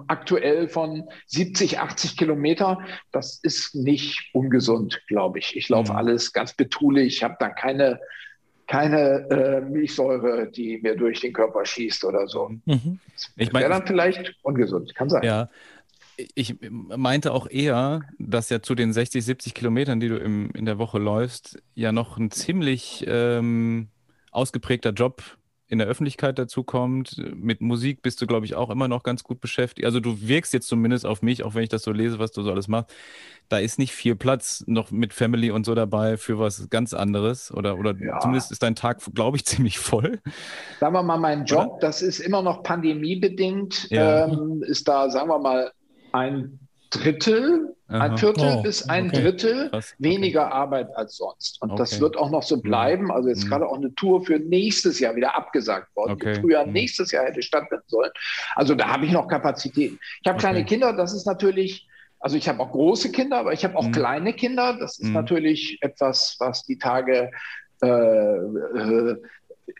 [0.07, 2.79] aktuell von 70, 80 Kilometer.
[3.11, 5.55] Das ist nicht ungesund, glaube ich.
[5.55, 5.97] Ich laufe mhm.
[5.97, 7.99] alles ganz betulich, ich habe da keine
[8.67, 12.49] keine äh, Milchsäure, die mir durch den Körper schießt oder so.
[12.65, 12.99] Mhm.
[13.37, 15.23] Ich mein, Wäre dann vielleicht ungesund, kann sein.
[15.23, 15.49] Ja,
[16.33, 20.65] ich meinte auch eher, dass ja zu den 60, 70 Kilometern, die du im, in
[20.65, 23.89] der Woche läufst, ja noch ein ziemlich ähm,
[24.31, 25.23] ausgeprägter Job
[25.67, 27.17] in der Öffentlichkeit dazu kommt.
[27.35, 29.85] Mit Musik bist du, glaube ich, auch immer noch ganz gut beschäftigt.
[29.85, 32.43] Also du wirkst jetzt zumindest auf mich, auch wenn ich das so lese, was du
[32.43, 32.93] so alles machst.
[33.49, 37.51] Da ist nicht viel Platz noch mit Family und so dabei für was ganz anderes.
[37.51, 38.19] Oder, oder ja.
[38.19, 40.19] zumindest ist dein Tag, glaube ich, ziemlich voll.
[40.79, 41.79] Sagen wir mal, mein Job, oder?
[41.81, 44.25] das ist immer noch pandemiebedingt, ja.
[44.25, 45.71] ähm, ist da, sagen wir mal,
[46.11, 46.59] ein
[46.91, 47.99] Drittel, Aha.
[47.99, 49.21] ein Viertel oh, bis ein okay.
[49.21, 49.93] Drittel Krass.
[49.99, 51.61] weniger Arbeit als sonst.
[51.61, 51.79] Und okay.
[51.79, 53.11] das wird auch noch so bleiben.
[53.11, 53.49] Also jetzt mhm.
[53.49, 56.33] gerade auch eine Tour für nächstes Jahr wieder abgesagt worden, okay.
[56.33, 56.73] die früher mhm.
[56.73, 58.11] nächstes Jahr hätte stattfinden sollen.
[58.55, 59.99] Also da habe ich noch Kapazitäten.
[60.23, 61.87] Ich habe kleine Kinder, das ist natürlich,
[62.19, 63.91] also ich habe auch große Kinder, aber ich habe auch mhm.
[63.91, 64.77] kleine Kinder.
[64.79, 65.13] Das ist mhm.
[65.13, 67.29] natürlich etwas, was die Tage
[67.83, 69.21] äh, äh,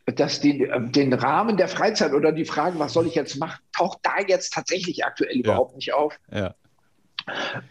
[0.06, 4.00] dass die, den Rahmen der Freizeit oder die Frage, was soll ich jetzt machen, taucht
[4.04, 5.42] da jetzt tatsächlich aktuell ja.
[5.42, 6.18] überhaupt nicht auf.
[6.32, 6.56] Ja.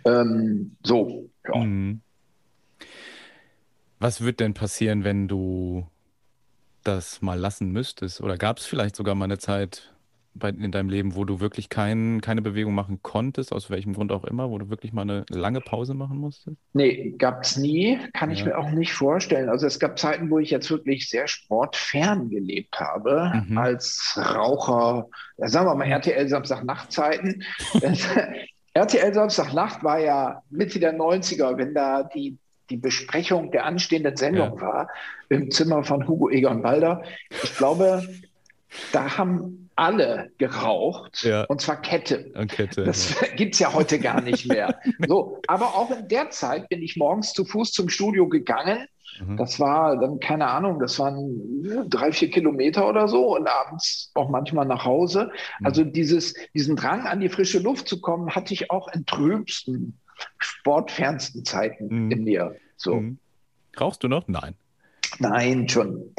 [0.05, 1.65] Ähm, so, ja.
[1.65, 2.01] Mhm.
[3.99, 5.87] Was wird denn passieren, wenn du
[6.83, 8.21] das mal lassen müsstest?
[8.21, 9.95] Oder gab es vielleicht sogar mal eine Zeit
[10.35, 14.13] bei, in deinem Leben, wo du wirklich kein, keine Bewegung machen konntest, aus welchem Grund
[14.13, 16.57] auch immer, wo du wirklich mal eine lange Pause machen musstest?
[16.73, 18.37] Nee, gab es nie, kann ja.
[18.37, 19.49] ich mir auch nicht vorstellen.
[19.49, 23.57] Also es gab Zeiten, wo ich jetzt wirklich sehr sportfern gelebt habe, mhm.
[23.57, 27.43] als Raucher, sagen wir mal RTL Samstag-Nachtzeiten.
[28.75, 32.37] RTL Samstagnacht war ja Mitte der 90er, wenn da die,
[32.71, 34.61] die Besprechung der anstehenden Sendung ja.
[34.61, 34.89] war,
[35.29, 37.03] im Zimmer von Hugo Egon Balder.
[37.43, 38.07] Ich glaube,
[38.93, 41.45] da haben alle geraucht ja.
[41.45, 42.33] und zwar Kette.
[42.49, 43.29] Kette das ja.
[43.37, 44.79] gibt es ja heute gar nicht mehr.
[45.09, 48.87] so, aber auch in der Zeit bin ich morgens zu Fuß zum Studio gegangen
[49.21, 49.37] Mhm.
[49.37, 54.29] Das war dann, keine Ahnung, das waren drei, vier Kilometer oder so und abends auch
[54.29, 55.31] manchmal nach Hause.
[55.61, 55.67] Mhm.
[55.67, 59.99] Also dieses, diesen Drang an die frische Luft zu kommen, hatte ich auch in trübsten,
[60.39, 62.11] sportfernsten Zeiten mhm.
[62.11, 62.57] in mir.
[62.77, 62.97] So.
[62.97, 63.19] Mhm.
[63.79, 64.29] Rauchst du noch?
[64.29, 64.55] Nein.
[65.19, 66.15] Nein, schon.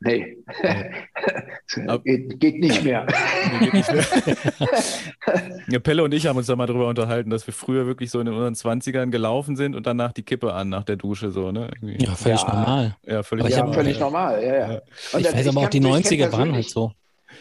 [0.00, 0.38] Nee,
[2.04, 3.06] geht, geht, nicht mehr.
[3.52, 4.04] Nee, geht nicht mehr.
[5.68, 8.20] ja, Pelle und ich haben uns da mal drüber unterhalten, dass wir früher wirklich so
[8.20, 11.30] in unseren 20ern gelaufen sind und danach die Kippe an nach der Dusche.
[11.30, 11.70] So, ne?
[11.82, 12.54] Ja, völlig ja.
[12.54, 12.96] normal.
[13.06, 14.42] Ja, völlig, ja, völlig normal.
[14.42, 14.82] Ja, ja.
[15.18, 16.92] ich weiß aber auch, die 90er waren halt so.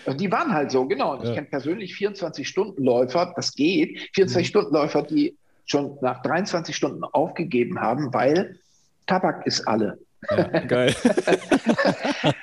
[0.06, 1.16] Also die waren halt so, genau.
[1.16, 3.98] Und ich kenne persönlich 24-Stunden-Läufer, das geht.
[4.16, 8.60] 24-Stunden-Läufer, die schon nach 23 Stunden aufgegeben haben, weil
[9.06, 9.98] Tabak ist alle.
[10.30, 10.96] Ja, geil.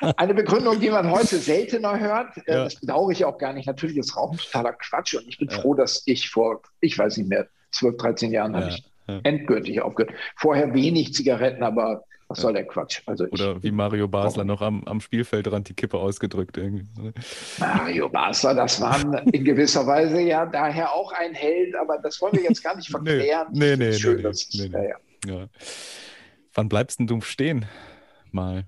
[0.17, 2.37] Eine Begründung, die man heute seltener hört.
[2.47, 2.65] Äh, ja.
[2.65, 3.67] Das bedauere ich auch gar nicht.
[3.67, 5.61] Natürlich ist Rauchen totaler Quatsch und ich bin ja.
[5.61, 8.85] froh, dass ich vor, ich weiß nicht mehr, 12, 13 Jahren habe ich
[9.25, 10.15] endgültig aufgehört.
[10.37, 13.03] Vorher wenig Zigaretten, aber was soll der Quatsch?
[13.07, 16.57] Also Oder ich, wie Mario Basler noch am, am Spielfeldrand die Kippe ausgedrückt.
[16.59, 16.87] Irgendwie.
[17.01, 17.13] Ne?
[17.59, 22.35] Mario Basler, das war in gewisser Weise ja daher auch ein Held, aber das wollen
[22.35, 23.49] wir jetzt gar nicht verklären.
[23.53, 23.93] Nee, nee, nee.
[23.95, 24.91] Schön, nee, dass, nee, nee.
[25.27, 25.47] Ja, ja.
[26.55, 27.67] Wann bleibst denn du stehen?
[28.33, 28.65] Mal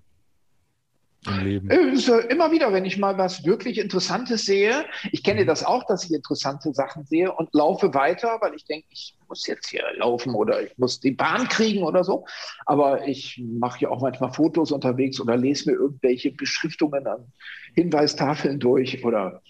[1.27, 1.71] im Leben?
[1.71, 4.85] Äh, immer wieder, wenn ich mal was wirklich Interessantes sehe.
[5.13, 5.47] Ich kenne mhm.
[5.47, 9.47] das auch, dass ich interessante Sachen sehe und laufe weiter, weil ich denke, ich muss
[9.47, 12.25] jetzt hier laufen oder ich muss die Bahn kriegen oder so.
[12.67, 17.27] Aber ich mache ja auch manchmal Fotos unterwegs oder lese mir irgendwelche Beschriftungen an
[17.75, 19.43] Hinweistafeln durch oder,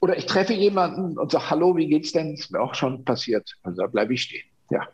[0.00, 2.34] oder ich treffe jemanden und sage, hallo, wie geht's denn?
[2.34, 3.56] Ist mir auch schon passiert.
[3.62, 4.44] Also da bleibe ich stehen.
[4.70, 4.88] Ja.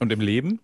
[0.00, 0.60] Und im Leben?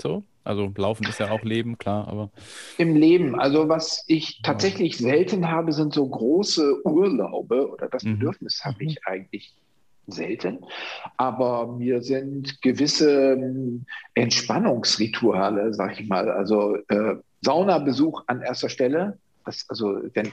[0.00, 0.24] So?
[0.48, 2.30] Also Laufen ist ja auch Leben, klar, aber.
[2.78, 8.14] Im Leben, also was ich tatsächlich selten habe, sind so große Urlaube oder das mhm.
[8.14, 9.12] Bedürfnis habe ich mhm.
[9.12, 9.54] eigentlich
[10.06, 10.60] selten.
[11.18, 13.84] Aber mir sind gewisse ähm,
[14.14, 19.18] Entspannungsrituale, sag ich mal, also äh, Saunabesuch an erster Stelle.
[19.44, 20.32] Das, also wenn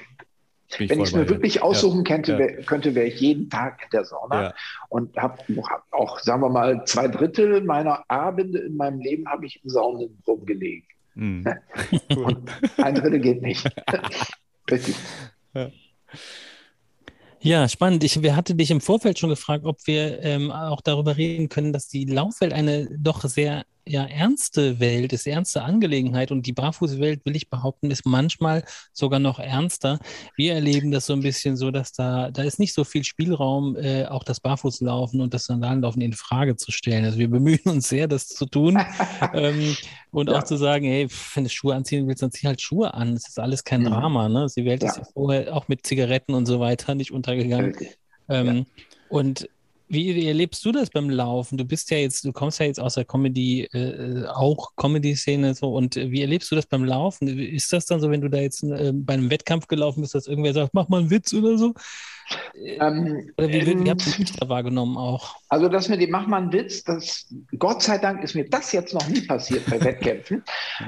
[0.78, 2.16] ich Wenn ich es mir wirklich aussuchen ja.
[2.16, 2.40] könnte, ja.
[2.40, 4.54] Wär, könnte, wäre ich jeden Tag in der Sauna ja.
[4.90, 5.38] und habe
[5.70, 9.70] hab auch, sagen wir mal, zwei Drittel meiner Abende in meinem Leben habe ich im
[9.70, 10.92] Saunen rumgelegt.
[11.14, 11.46] Mhm.
[12.16, 13.68] und ein Drittel geht nicht.
[14.72, 14.96] Richtig.
[17.40, 18.04] Ja, spannend.
[18.04, 21.74] Ich wir hatte dich im Vorfeld schon gefragt, ob wir ähm, auch darüber reden können,
[21.74, 27.24] dass die Laufwelt eine doch sehr ja, ernste Welt ist, ernste Angelegenheit und die Barfußwelt,
[27.26, 30.00] will ich behaupten, ist manchmal sogar noch ernster.
[30.36, 33.76] Wir erleben das so ein bisschen so, dass da, da ist nicht so viel Spielraum,
[33.76, 37.06] äh, auch das Barfußlaufen und das Sandalenlaufen in Frage zu stellen.
[37.06, 38.80] Also wir bemühen uns sehr, das zu tun
[39.34, 39.78] ähm,
[40.12, 40.40] und ja.
[40.40, 43.14] auch zu sagen, hey, wenn du Schuhe anziehen willst, dann zieh halt Schuhe an.
[43.14, 43.86] Es ist alles kein mhm.
[43.86, 44.30] Drama.
[44.30, 44.48] Ne?
[44.56, 44.90] Die Welt ja.
[44.90, 47.76] ist ja vorher auch mit Zigaretten und so weiter nicht untergegangen.
[48.28, 48.66] Ähm,
[49.10, 49.48] und
[49.96, 51.58] wie erlebst du das beim Laufen?
[51.58, 55.74] Du bist ja jetzt, du kommst ja jetzt aus der Comedy, äh, auch Comedy-Szene so
[55.74, 57.28] und wie erlebst du das beim Laufen?
[57.40, 60.28] Ist das dann so, wenn du da jetzt äh, bei einem Wettkampf gelaufen bist, dass
[60.28, 61.74] irgendwer sagt, mach mal einen Witz oder so?
[62.56, 65.36] Ähm, oder wie, wie, wie habt ihr mich da wahrgenommen auch?
[65.50, 67.28] Also das mit dem Mach mal einen Witz, das,
[67.60, 70.44] Gott sei Dank ist mir das jetzt noch nie passiert bei Wettkämpfen.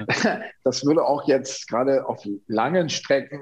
[0.63, 3.41] das würde auch jetzt gerade auf langen Strecken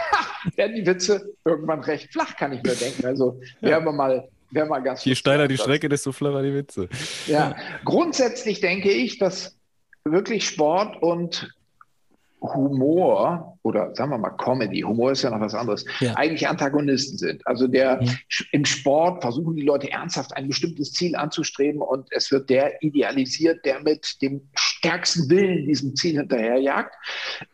[0.56, 3.06] werden die Witze irgendwann recht flach, kann ich mir denken.
[3.06, 3.70] Also ja.
[3.70, 6.88] wäre mal wäre mal ganz Je steiler die Strecke, desto flacher die Witze.
[7.26, 9.56] Ja, grundsätzlich denke ich, dass
[10.04, 11.52] wirklich Sport und
[12.42, 16.14] Humor oder sagen wir mal Comedy, Humor ist ja noch was anderes, ja.
[16.14, 17.46] eigentlich Antagonisten sind.
[17.46, 18.12] Also der ja.
[18.52, 23.64] im Sport versuchen die Leute ernsthaft ein bestimmtes Ziel anzustreben und es wird der idealisiert,
[23.64, 26.94] der mit dem stärksten Willen diesem Ziel hinterherjagt.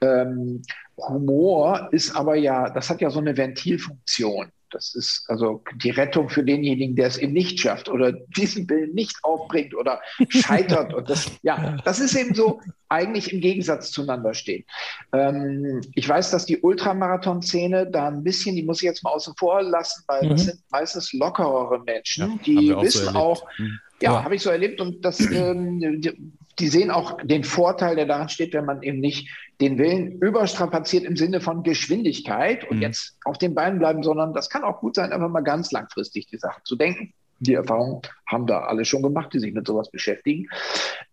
[0.01, 0.63] Ähm,
[0.97, 4.51] Humor ist aber ja, das hat ja so eine Ventilfunktion.
[4.71, 8.95] Das ist also die Rettung für denjenigen, der es eben nicht schafft oder diesen Willen
[8.95, 10.95] nicht aufbringt oder scheitert.
[10.95, 14.65] Und das, ja, das ist eben so eigentlich im Gegensatz zueinander stehen.
[15.13, 19.35] Ähm, ich weiß, dass die Ultramarathon-Szene da ein bisschen, die muss ich jetzt mal außen
[19.37, 20.31] vor lassen, weil mhm.
[20.31, 23.79] das sind meistens lockerere Menschen, ja, die wissen so auch, mhm.
[24.01, 24.25] ja, ja.
[24.25, 26.13] habe ich so erlebt und das, ähm, die,
[26.59, 31.05] die sehen auch den Vorteil, der daran steht, wenn man eben nicht den Willen überstrapaziert
[31.05, 32.83] im Sinne von Geschwindigkeit und mhm.
[32.83, 36.27] jetzt auf den Beinen bleiben, sondern das kann auch gut sein, einfach mal ganz langfristig
[36.27, 37.13] die Sachen zu denken.
[37.39, 40.49] Die Erfahrung haben da alle schon gemacht, die sich mit sowas beschäftigen.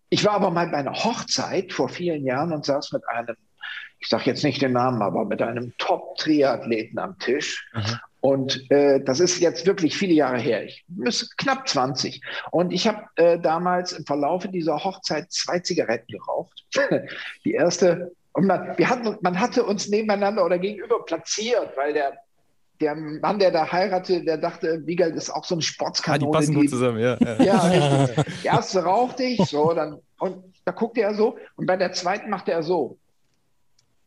[0.08, 3.36] Ich war aber mal bei einer Hochzeit vor vielen Jahren und saß mit einem,
[3.98, 7.68] ich sage jetzt nicht den Namen, aber mit einem Top-Triathleten am Tisch.
[7.74, 7.98] Mhm.
[8.24, 10.64] Und äh, das ist jetzt wirklich viele Jahre her.
[10.64, 12.22] Ich bin knapp 20.
[12.52, 16.64] Und ich habe äh, damals im Verlaufe dieser Hochzeit zwei Zigaretten geraucht.
[17.44, 22.14] Die erste und man, wir hatten, man hatte uns nebeneinander oder gegenüber platziert, weil der,
[22.80, 26.24] der Mann, der da heiratete, der dachte, Wiegald ist auch so ein Sportskanone.
[26.24, 27.18] Ah, die passen gut zusammen, ja.
[27.44, 28.06] Ja, ja
[28.42, 32.30] Die erste rauchte ich, so, dann, und da guckte er so, und bei der zweiten
[32.30, 32.98] machte er so.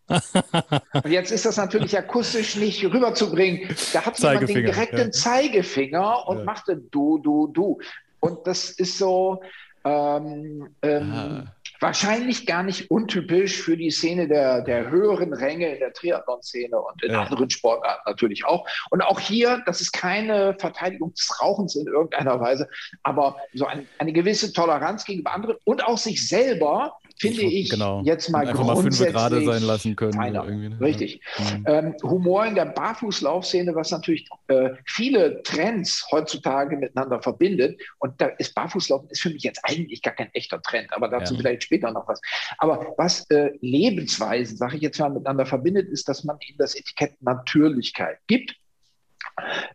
[0.08, 3.76] Und jetzt ist das natürlich akustisch nicht rüberzubringen.
[3.93, 5.12] Da hat jemand den direkten ja.
[5.12, 6.43] Zeigefinger und ja.
[6.43, 7.80] machte du, du, du.
[8.20, 9.41] Und das ist so,
[9.84, 11.48] ähm, ähm,
[11.80, 17.04] wahrscheinlich gar nicht untypisch für die Szene der, der höheren Ränge in der Triathlon-Szene und
[17.04, 17.24] in ja.
[17.24, 18.67] anderen Sportarten natürlich auch.
[18.89, 22.67] Und auch hier, das ist keine Verteidigung des Rauchens in irgendeiner Weise,
[23.04, 28.01] aber so ein, eine gewisse Toleranz gegenüber anderen und auch sich selber finde ich, genau.
[28.03, 30.17] jetzt mal Einfach grundsätzlich mal gerade sein lassen können.
[30.32, 30.77] Ne?
[30.80, 31.21] Richtig.
[31.38, 31.65] Mhm.
[31.67, 37.80] Ähm, Humor in der Barfußlaufszene, was natürlich äh, viele Trends heutzutage miteinander verbindet.
[37.99, 41.34] Und da ist Barfußlaufen ist für mich jetzt eigentlich gar kein echter Trend, aber dazu
[41.34, 41.39] ja.
[41.39, 42.21] vielleicht später noch was.
[42.58, 46.75] Aber was äh, Lebensweisen, sage ich jetzt mal, miteinander verbindet, ist, dass man ihnen das
[46.75, 48.56] Etikett Natürlichkeit gibt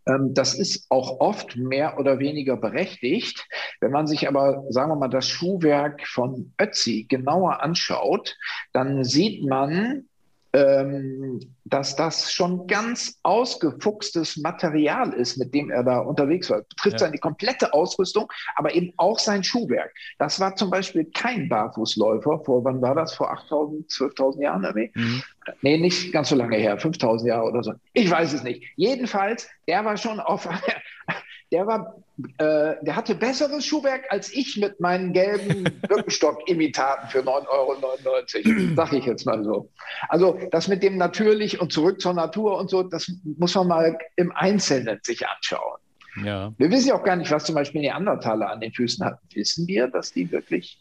[0.05, 3.46] das ist auch oft mehr oder weniger berechtigt.
[3.81, 8.37] Wenn man sich aber, sagen wir mal, das Schuhwerk von Ötzi genauer anschaut,
[8.72, 10.09] dann sieht man,
[10.54, 16.62] ähm, dass das schon ganz ausgefuchstes Material ist, mit dem er da unterwegs war.
[16.62, 17.06] Betrifft ja.
[17.06, 19.94] seine komplette Ausrüstung, aber eben auch sein Schuhwerk.
[20.18, 23.14] Das war zum Beispiel kein Barfußläufer vor, wann war das?
[23.14, 24.64] Vor 8.000, 12.000 Jahren?
[24.64, 24.90] Irgendwie?
[24.94, 25.22] Mhm.
[25.62, 27.72] Nee, nicht ganz so lange her, 5.000 Jahre oder so.
[27.94, 28.62] Ich weiß es nicht.
[28.76, 30.48] Jedenfalls, der war schon auf
[31.52, 31.96] der war,
[32.38, 38.92] äh, der hatte besseres Schuhwerk als ich mit meinen gelben Birkenstock-Imitaten für 9,99 Euro, sag
[38.92, 39.70] ich jetzt mal so.
[40.09, 43.98] Also das mit dem natürlich und zurück zur Natur und so, das muss man mal
[44.16, 45.79] im Einzelnen sich anschauen.
[46.22, 46.53] Ja.
[46.59, 49.27] Wir wissen ja auch gar nicht, was zum Beispiel Neandertaler an den Füßen hatten.
[49.33, 50.79] Wissen wir, dass die wirklich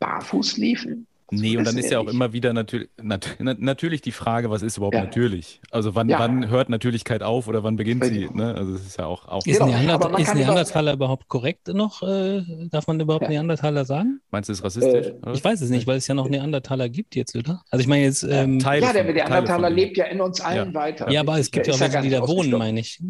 [0.00, 1.06] barfuß liefen?
[1.32, 4.76] Nee, und dann ist ja auch immer wieder natürlich, nat natürlich die Frage, was ist
[4.76, 5.02] überhaupt ja.
[5.02, 5.62] natürlich?
[5.70, 6.18] Also wann, ja.
[6.18, 8.28] wann hört Natürlichkeit auf oder wann beginnt sie?
[8.32, 8.54] Ne?
[8.54, 9.26] Also es ist ja auch.
[9.28, 9.72] auch ist, genau.
[9.72, 12.02] Neander ist Neandertaler überhaupt korrekt noch?
[12.02, 13.30] Äh, darf man überhaupt ja.
[13.30, 14.20] Neandertaler sagen?
[14.30, 15.06] Meinst du, es ist rassistisch?
[15.24, 17.62] Äh, ich weiß es nicht, weil es ja noch Neandertaler gibt jetzt, oder?
[17.70, 18.24] Also ich meine jetzt.
[18.24, 21.10] Ähm, ja, der Neandertaler lebt ja in uns allen weiter.
[21.10, 23.00] Ja, aber es gibt ja auch welche, die da wohnen, meine ich.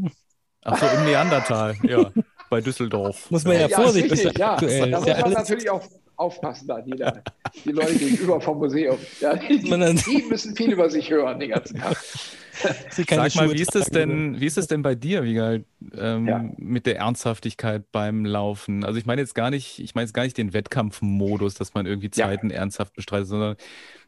[0.65, 2.13] Ach so, im Neandertal, ja.
[2.51, 3.31] Bei Düsseldorf.
[3.31, 4.35] Muss man ja, ja vorsichtig sein.
[4.37, 5.83] Ja, da muss man natürlich auch
[6.23, 7.23] aufpassen da, die, da,
[7.65, 8.99] die Leute gegenüber vom Museum.
[9.21, 11.97] Ja, die, die, müssen viel über sich hören den ganzen Tag.
[12.91, 15.65] Sag mal, wie ist, es denn, wie ist es denn bei dir, Wiegald,
[15.97, 16.45] ähm, ja.
[16.59, 18.85] mit der Ernsthaftigkeit beim Laufen?
[18.85, 21.87] Also ich meine jetzt gar nicht, ich meine jetzt gar nicht den Wettkampfmodus, dass man
[21.87, 22.57] irgendwie Zeiten ja.
[22.57, 23.57] ernsthaft bestreitet, sondern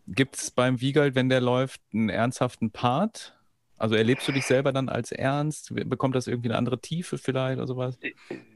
[0.06, 3.34] gibt es beim Wiegald, wenn der läuft, einen ernsthaften Part?
[3.76, 5.74] Also erlebst du dich selber dann als ernst?
[5.74, 7.98] Bekommt das irgendwie eine andere Tiefe vielleicht oder sowas?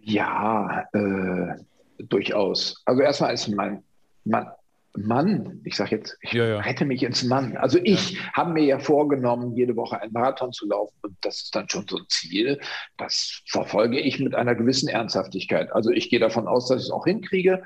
[0.02, 1.54] Ja, äh,
[1.98, 2.82] durchaus.
[2.84, 3.82] Also erstmal ist mein
[4.24, 4.48] Mann,
[4.96, 6.60] Mann, ich sage jetzt, ich ja, ja.
[6.60, 7.56] rette mich ins Mann.
[7.56, 8.20] Also ich ja.
[8.32, 11.86] habe mir ja vorgenommen, jede Woche einen Marathon zu laufen und das ist dann schon
[11.88, 12.60] so ein Ziel.
[12.96, 15.72] Das verfolge ich mit einer gewissen Ernsthaftigkeit.
[15.72, 17.62] Also ich gehe davon aus, dass ich es auch hinkriege.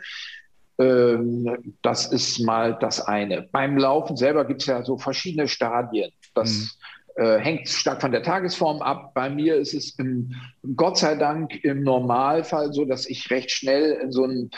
[0.78, 3.42] Ähm, das ist mal das eine.
[3.42, 6.10] Beim Laufen selber gibt es ja so verschiedene Stadien.
[6.34, 6.68] Das mhm
[7.16, 9.12] äh, hängt stark von der Tagesform ab.
[9.14, 10.32] Bei mir ist es im,
[10.76, 14.50] Gott sei Dank im Normalfall so, dass ich recht schnell in so ein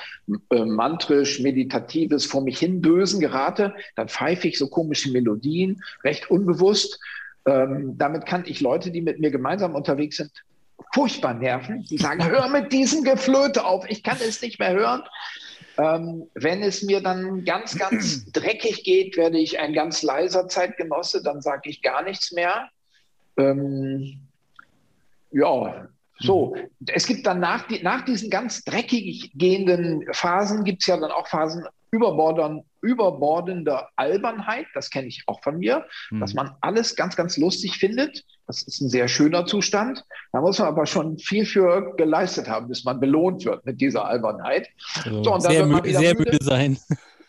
[0.50, 3.74] äh, mantrisch-meditatives vor mich hin Bösen gerate.
[3.96, 7.00] Dann pfeife ich so komische Melodien, recht unbewusst.
[7.46, 10.30] Ähm, damit kann ich Leute, die mit mir gemeinsam unterwegs sind,
[10.92, 11.84] furchtbar nerven.
[11.90, 15.02] Die sagen, hör mit diesem Geflöte auf, ich kann es nicht mehr hören.
[15.76, 21.22] Ähm, wenn es mir dann ganz, ganz dreckig geht, werde ich ein ganz leiser Zeitgenosse,
[21.22, 22.68] dann sage ich gar nichts mehr.
[23.36, 24.20] Ähm,
[25.32, 26.56] ja, so.
[26.86, 31.26] Es gibt dann nach, nach diesen ganz dreckig gehenden Phasen, gibt es ja dann auch
[31.26, 36.20] Phasen, überbordender Albernheit, das kenne ich auch von mir, mhm.
[36.20, 38.24] dass man alles ganz, ganz lustig findet.
[38.46, 40.04] Das ist ein sehr schöner Zustand.
[40.32, 44.04] Da muss man aber schon viel für geleistet haben, bis man belohnt wird mit dieser
[44.04, 44.68] Albernheit.
[45.04, 46.32] Also so, sehr, mü sehr müde.
[46.32, 46.78] müde sein.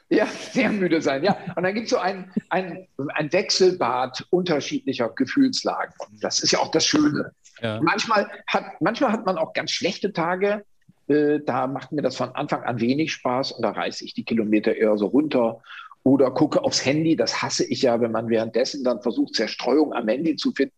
[0.09, 1.35] Ja, sehr müde sein, ja.
[1.55, 5.95] Und dann gibt es so ein, ein, ein Wechselbad unterschiedlicher Gefühlslagen.
[6.07, 7.31] Und das ist ja auch das Schöne.
[7.59, 7.81] Ja.
[7.81, 10.63] Manchmal, hat, manchmal hat man auch ganz schlechte Tage,
[11.07, 14.23] äh, da macht mir das von Anfang an wenig Spaß und da reiße ich die
[14.23, 15.61] Kilometer eher so runter
[16.03, 17.15] oder gucke aufs Handy.
[17.15, 20.75] Das hasse ich ja, wenn man währenddessen dann versucht, Zerstreuung am Handy zu finden.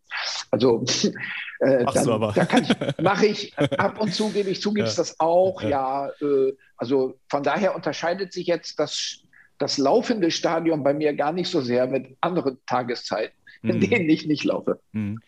[0.50, 0.84] Also
[1.60, 4.96] äh, dann, da kann ich, mache ich ab und zu, gebe ich zu, gibt es
[4.96, 5.02] ja.
[5.02, 5.62] das auch.
[5.62, 9.20] Ja, äh, also von daher unterscheidet sich jetzt das,
[9.58, 13.80] das laufende Stadion bei mir gar nicht so sehr mit anderen Tageszeiten, in mhm.
[13.80, 14.80] denen ich nicht laufe.
[14.92, 15.20] Mhm.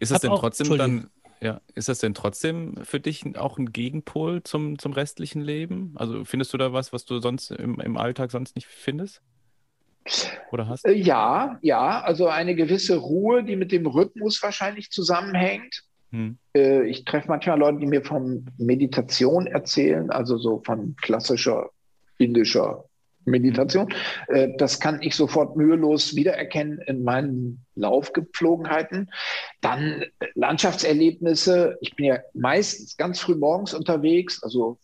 [0.00, 1.10] Ist das denn trotzdem dann
[1.42, 5.92] ja, ist das denn trotzdem für dich auch ein Gegenpol zum, zum restlichen Leben?
[5.96, 9.22] Also findest du da was, was du sonst im, im Alltag sonst nicht findest?
[10.52, 10.86] Oder hast?
[10.86, 15.82] Äh, ja, ja, also eine gewisse Ruhe, die mit dem Rhythmus wahrscheinlich zusammenhängt.
[16.10, 16.38] Hm.
[16.56, 21.70] Äh, ich treffe manchmal Leute, die mir von Meditation erzählen, also so von klassischer
[22.18, 22.84] indischer
[23.24, 23.92] Meditation.
[24.28, 29.10] Äh, das kann ich sofort mühelos wiedererkennen in meinen Laufgepflogenheiten.
[29.60, 30.04] Dann
[30.34, 31.78] Landschaftserlebnisse.
[31.80, 34.78] Ich bin ja meistens ganz früh morgens unterwegs, also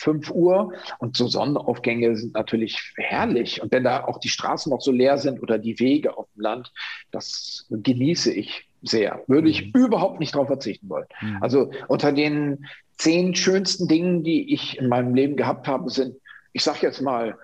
[0.00, 0.72] 5 Uhr.
[0.98, 3.62] Und so Sonnenaufgänge sind natürlich herrlich.
[3.62, 6.42] Und wenn da auch die Straßen noch so leer sind oder die Wege auf dem
[6.42, 6.72] Land,
[7.10, 9.22] das genieße ich sehr.
[9.26, 9.84] Würde ich mhm.
[9.84, 11.06] überhaupt nicht darauf verzichten wollen.
[11.20, 11.38] Mhm.
[11.42, 12.66] Also unter den
[12.96, 16.16] zehn schönsten Dingen, die ich in meinem Leben gehabt habe, sind,
[16.52, 17.36] ich sage jetzt mal,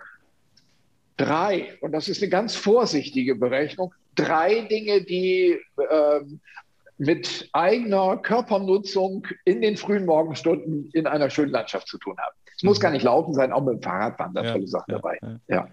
[1.16, 5.58] drei, und das ist eine ganz vorsichtige Berechnung, drei Dinge, die
[5.90, 6.40] ähm,
[6.98, 12.34] mit eigener Körpernutzung in den frühen Morgenstunden in einer schönen Landschaft zu tun haben.
[12.56, 12.82] Es muss mhm.
[12.82, 15.18] gar nicht laufen sein, auch mit dem Fahrrad waren da ja, tolle Sachen ja, dabei.
[15.22, 15.38] Ja.
[15.48, 15.68] ja.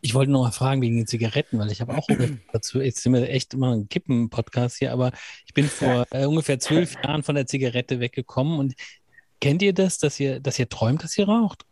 [0.00, 2.06] Ich wollte noch mal fragen wegen den Zigaretten, weil ich habe auch
[2.52, 5.12] dazu, jetzt sind wir echt immer ein Kippen-Podcast hier, aber
[5.46, 8.74] ich bin vor äh, ungefähr zwölf Jahren von der Zigarette weggekommen und
[9.40, 11.64] kennt ihr das, dass ihr, dass ihr träumt, dass ihr raucht?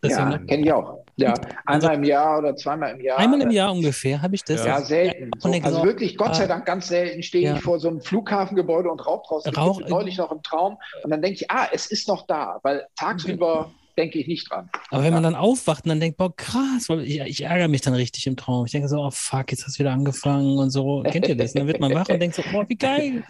[0.00, 1.01] Das ja, kenne ich auch.
[1.16, 1.34] Ja,
[1.66, 3.18] einmal also, im Jahr oder zweimal im Jahr.
[3.18, 4.64] Einmal im Jahr ungefähr habe ich das.
[4.64, 5.30] Ja, selten.
[5.38, 7.56] So, also wirklich, Gott sei Dank, ganz selten stehe ja.
[7.56, 9.54] ich vor so einem Flughafengebäude und rauche draußen.
[9.54, 10.78] Rauch, neulich noch im Traum.
[11.02, 14.70] Und dann denke ich, ah, es ist noch da, weil tagsüber denke ich nicht dran.
[14.90, 17.82] Aber wenn man dann aufwacht und dann denkt, boah, krass, weil ich, ich, ärgere mich
[17.82, 18.64] dann richtig im Traum.
[18.64, 21.02] Ich denke so, oh fuck, jetzt hast du wieder angefangen und so.
[21.02, 21.52] Kennt ihr das?
[21.52, 23.22] Und dann wird man wach und denkt so, boah, wie geil.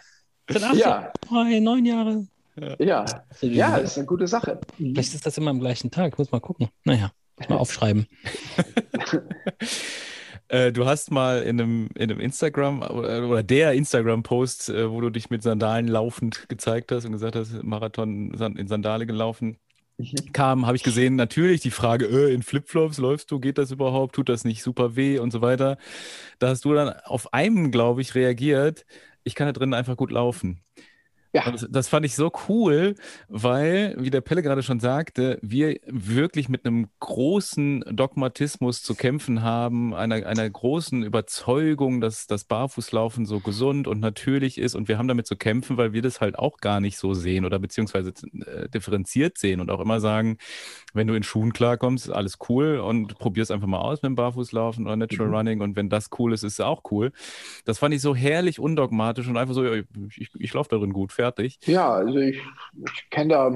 [0.49, 1.13] Sind acht ja.
[1.31, 2.27] Jahre, neun Jahre.
[2.79, 3.07] Ja,
[3.41, 4.61] ja, das ist eine gute Sache.
[4.77, 6.13] Vielleicht ist das immer am gleichen Tag.
[6.13, 6.69] Ich muss mal gucken.
[6.85, 7.11] Naja,
[7.49, 8.07] mal aufschreiben.
[10.53, 15.09] Äh, du hast mal in einem, in einem Instagram oder der Instagram-Post, äh, wo du
[15.09, 19.57] dich mit Sandalen laufend gezeigt hast und gesagt hast, Marathon in Sandale gelaufen,
[19.97, 20.33] mhm.
[20.35, 24.15] kam, habe ich gesehen, natürlich die Frage, äh, in Flipflops läufst du, geht das überhaupt,
[24.15, 25.79] tut das nicht super weh und so weiter.
[26.39, 28.85] Da hast du dann auf einem, glaube ich, reagiert,
[29.25, 30.61] ich kann da drin einfach gut laufen.
[31.35, 31.51] Ja.
[31.51, 32.95] Das, das, fand ich so cool,
[33.29, 39.43] weil, wie der Pelle gerade schon sagte, wir wirklich mit einem großen Dogmatismus zu kämpfen
[39.43, 44.75] haben, einer, einer großen Überzeugung, dass das Barfußlaufen so gesund und natürlich ist.
[44.75, 47.47] Und wir haben damit zu kämpfen, weil wir das halt auch gar nicht so sehen
[47.47, 48.13] oder beziehungsweise
[48.45, 50.37] äh, differenziert sehen und auch immer sagen,
[50.93, 54.17] wenn du in Schuhen klarkommst, ist alles cool und probier's einfach mal aus mit dem
[54.17, 55.35] Barfußlaufen oder Natural mhm.
[55.35, 57.13] Running und wenn das cool ist, ist es auch cool.
[57.65, 61.11] Das fand ich so herrlich undogmatisch und einfach so, ich, ich, ich laufe darin gut
[61.23, 61.59] fertig.
[61.67, 62.41] Ja, also ich,
[62.85, 63.51] ich kenne da,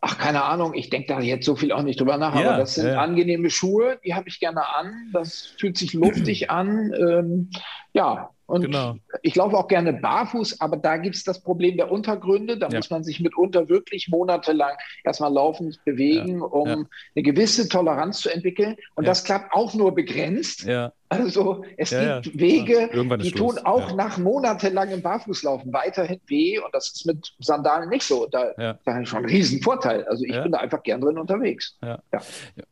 [0.00, 2.58] ach, keine Ahnung, ich denke da jetzt so viel auch nicht drüber nach, ja, aber
[2.58, 3.00] das sind ja.
[3.00, 6.92] angenehme Schuhe, die habe ich gerne an, das fühlt sich luftig an.
[6.92, 7.50] Ähm,
[7.92, 8.96] ja, und genau.
[9.20, 12.56] ich laufe auch gerne barfuß, aber da gibt es das Problem der Untergründe.
[12.56, 12.78] Da ja.
[12.78, 14.74] muss man sich mitunter wirklich monatelang
[15.04, 18.76] erstmal laufend bewegen, um eine gewisse Toleranz zu entwickeln.
[18.94, 20.64] Und das klappt auch nur begrenzt.
[20.64, 20.92] Ja.
[21.10, 22.40] Also es ja, gibt ja.
[22.40, 23.64] Wege, die tun Schluss.
[23.64, 23.94] auch ja.
[23.94, 28.26] nach monatelangem Barfußlaufen weiterhin weh und das ist mit Sandalen nicht so.
[28.26, 28.78] Da, ja.
[28.84, 30.04] da ist schon ein Riesenvorteil.
[30.04, 31.78] Also ich bin da einfach gern drin unterwegs.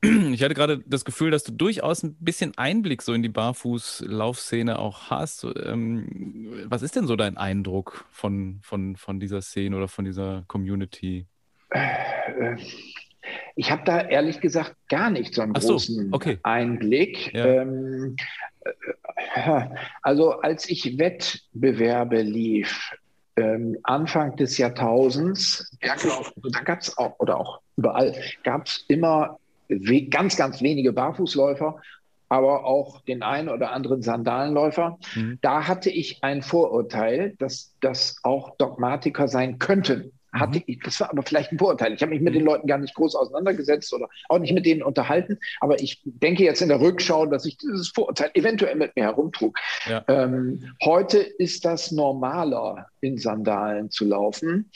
[0.02, 4.78] Ich hatte gerade das Gefühl, dass du durchaus ein bisschen Einblick so in die Barfußlaufszene
[4.78, 5.44] auch hast.
[5.66, 10.44] Ähm, was ist denn so dein Eindruck von, von, von dieser Szene oder von dieser
[10.48, 11.26] Community?
[11.70, 12.56] Äh, äh
[13.56, 16.38] ich habe da ehrlich gesagt gar nicht so einen so, großen okay.
[16.42, 17.32] Einblick.
[17.34, 17.62] Ja.
[17.62, 18.16] Ähm,
[19.34, 19.66] äh,
[20.02, 22.94] also als ich Wettbewerbe lief,
[23.36, 28.14] ähm, Anfang des Jahrtausends, ja, da gab es auch, oder auch überall,
[28.44, 29.38] gab es immer
[30.10, 31.80] ganz, ganz wenige Barfußläufer,
[32.28, 34.98] aber auch den einen oder anderen Sandalenläufer.
[35.14, 35.38] Mhm.
[35.42, 41.10] Da hatte ich ein Vorurteil, dass das auch Dogmatiker sein könnten hatte ich, das war
[41.10, 41.94] aber vielleicht ein Vorurteil.
[41.94, 44.82] Ich habe mich mit den Leuten gar nicht groß auseinandergesetzt oder auch nicht mit denen
[44.82, 45.38] unterhalten.
[45.60, 49.58] Aber ich denke jetzt in der Rückschau, dass ich dieses Vorurteil eventuell mit mir herumtrug.
[49.88, 50.04] Ja.
[50.08, 54.70] Ähm, heute ist das normaler, in Sandalen zu laufen.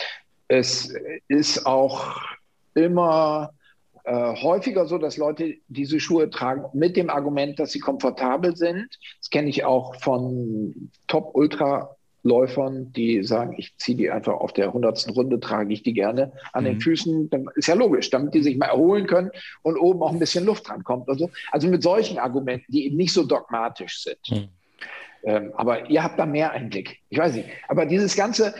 [0.48, 0.94] Es
[1.28, 2.16] ist auch
[2.74, 3.52] immer
[4.10, 8.98] äh, häufiger so, dass Leute diese Schuhe tragen mit dem Argument, dass sie komfortabel sind.
[9.20, 14.74] Das kenne ich auch von Top-Ultra- Läufern, die sagen, ich ziehe die einfach auf der
[14.74, 16.68] hundertsten Runde, trage ich die gerne an mhm.
[16.68, 17.30] den Füßen.
[17.30, 19.30] Dann ist ja logisch, damit die sich mal erholen können
[19.62, 21.30] und oben auch ein bisschen Luft drankommt und so.
[21.50, 24.18] Also mit solchen Argumenten, die eben nicht so dogmatisch sind.
[24.30, 24.48] Mhm.
[25.24, 26.98] Ähm, aber ihr habt da mehr Einblick.
[27.08, 27.48] Ich weiß nicht.
[27.68, 28.54] Aber dieses ganze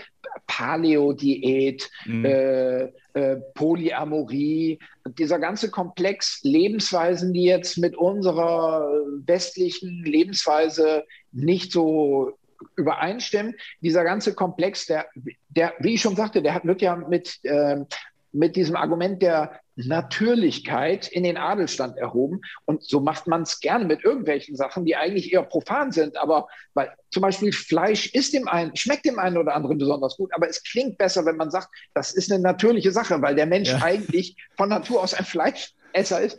[0.47, 2.25] Paleo-Diät, mhm.
[2.25, 2.83] äh,
[3.15, 4.79] äh, Polyamorie,
[5.19, 8.91] dieser ganze Komplex Lebensweisen, die jetzt mit unserer
[9.27, 12.33] westlichen Lebensweise nicht so
[12.77, 13.55] übereinstimmen.
[13.81, 15.07] Dieser ganze Komplex, der,
[15.49, 17.85] der, wie ich schon sagte, der wird ja mit, äh,
[18.33, 22.41] mit diesem Argument der Natürlichkeit in den Adelstand erhoben.
[22.65, 26.17] Und so macht man es gerne mit irgendwelchen Sachen, die eigentlich eher profan sind.
[26.17, 30.33] Aber weil zum Beispiel Fleisch ist dem einen, schmeckt dem einen oder anderen besonders gut,
[30.35, 33.71] aber es klingt besser, wenn man sagt, das ist eine natürliche Sache, weil der Mensch
[33.71, 33.79] ja.
[33.83, 36.39] eigentlich von Natur aus ein Fleischesser ist.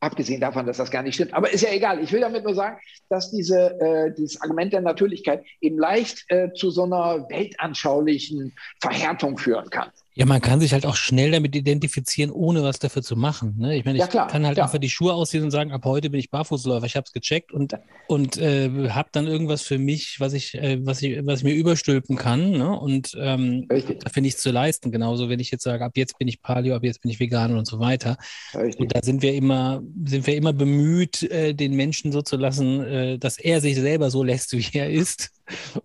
[0.00, 1.34] Abgesehen davon, dass das gar nicht stimmt.
[1.34, 2.00] Aber ist ja egal.
[2.00, 6.52] Ich will damit nur sagen, dass diese, äh, dieses Argument der Natürlichkeit eben leicht äh,
[6.52, 9.90] zu so einer weltanschaulichen Verhärtung führen kann.
[10.18, 13.54] Ja, man kann sich halt auch schnell damit identifizieren, ohne was dafür zu machen.
[13.56, 13.76] Ne?
[13.76, 14.64] Ich meine, ich ja, kann halt ja.
[14.64, 16.86] einfach die Schuhe ausziehen und sagen, ab heute bin ich Barfußläufer.
[16.86, 20.84] Ich habe es gecheckt und, und äh, habe dann irgendwas für mich, was ich, äh,
[20.84, 22.50] was ich, was ich mir überstülpen kann.
[22.50, 22.76] Ne?
[22.76, 24.90] Und ähm, dafür nichts zu leisten.
[24.90, 27.56] Genauso, wenn ich jetzt sage, ab jetzt bin ich Paleo, ab jetzt bin ich vegan
[27.56, 28.16] und so weiter.
[28.56, 28.80] Richtig.
[28.80, 32.80] Und da sind wir immer, sind wir immer bemüht, äh, den Menschen so zu lassen,
[32.82, 35.30] äh, dass er sich selber so lässt, wie er ist.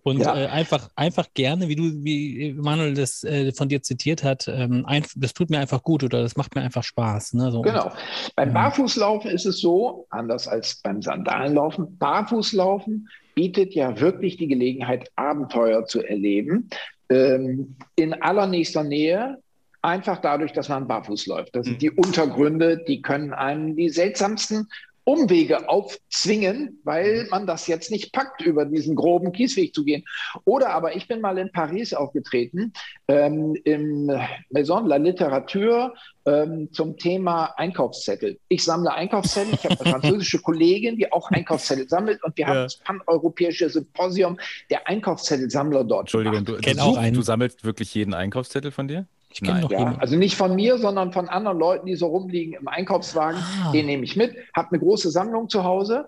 [0.02, 0.36] Und ja.
[0.36, 4.84] äh, einfach, einfach gerne, wie du, wie Manuel das äh, von dir zitiert hat, ähm,
[4.86, 7.34] ein, das tut mir einfach gut oder das macht mir einfach Spaß.
[7.34, 7.50] Ne?
[7.50, 7.62] So.
[7.62, 7.92] Genau.
[8.36, 14.48] Beim ähm, Barfußlaufen ist es so, anders als beim Sandalenlaufen, Barfußlaufen bietet ja wirklich die
[14.48, 16.68] Gelegenheit, Abenteuer zu erleben.
[17.10, 19.38] Ähm, in allernächster Nähe,
[19.82, 21.54] einfach dadurch, dass man barfuß läuft.
[21.54, 21.78] Das sind hm.
[21.78, 24.68] die Untergründe, die können einem die seltsamsten
[25.04, 30.04] Umwege aufzwingen, weil man das jetzt nicht packt, über diesen groben Kiesweg zu gehen.
[30.44, 32.72] Oder aber ich bin mal in Paris aufgetreten,
[33.08, 34.10] ähm, im
[34.50, 35.92] Maison de la Literature
[36.24, 38.38] ähm, zum Thema Einkaufszettel.
[38.48, 42.50] Ich sammle Einkaufszettel, ich habe eine französische Kollegin, die auch Einkaufszettel sammelt und wir ja.
[42.50, 44.38] haben das paneuropäische Symposium
[44.70, 46.04] der Einkaufszettelsammler dort.
[46.04, 49.06] Entschuldigung, du, du, du sammelst wirklich jeden Einkaufszettel von dir?
[49.34, 52.54] Ich kenne noch ja, Also nicht von mir, sondern von anderen Leuten, die so rumliegen
[52.54, 53.40] im Einkaufswagen.
[53.40, 53.72] Ah.
[53.72, 56.06] Den nehme ich mit, habe eine große Sammlung zu Hause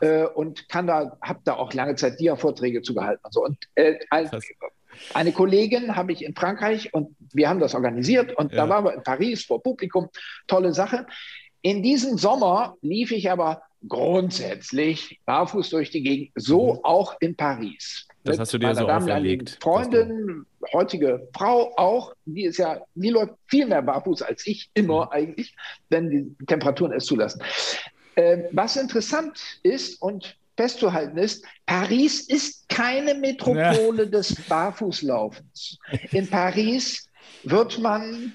[0.00, 3.44] äh, und kann da, habe da auch lange Zeit Dia-Vorträge zu gehalten und so.
[3.44, 4.30] Und äh, ein,
[5.14, 8.58] eine Kollegin habe ich in Frankreich und wir haben das organisiert und ja.
[8.58, 10.08] da waren wir in Paris vor Publikum.
[10.46, 11.06] Tolle Sache.
[11.62, 16.80] In diesem Sommer lief ich aber grundsätzlich barfuß durch die Gegend, so mhm.
[16.82, 18.05] auch in Paris.
[18.26, 19.58] Das hast du dir so auferlegt.
[19.62, 25.06] Freundin, heutige Frau auch, die ist ja, die läuft viel mehr barfuß als ich, immer
[25.06, 25.12] mhm.
[25.12, 25.56] eigentlich,
[25.88, 27.42] wenn die Temperaturen es zulassen.
[28.16, 34.10] Äh, was interessant ist und festzuhalten ist, Paris ist keine Metropole ja.
[34.10, 35.78] des Barfußlaufens.
[36.12, 37.08] In Paris
[37.44, 38.32] wird man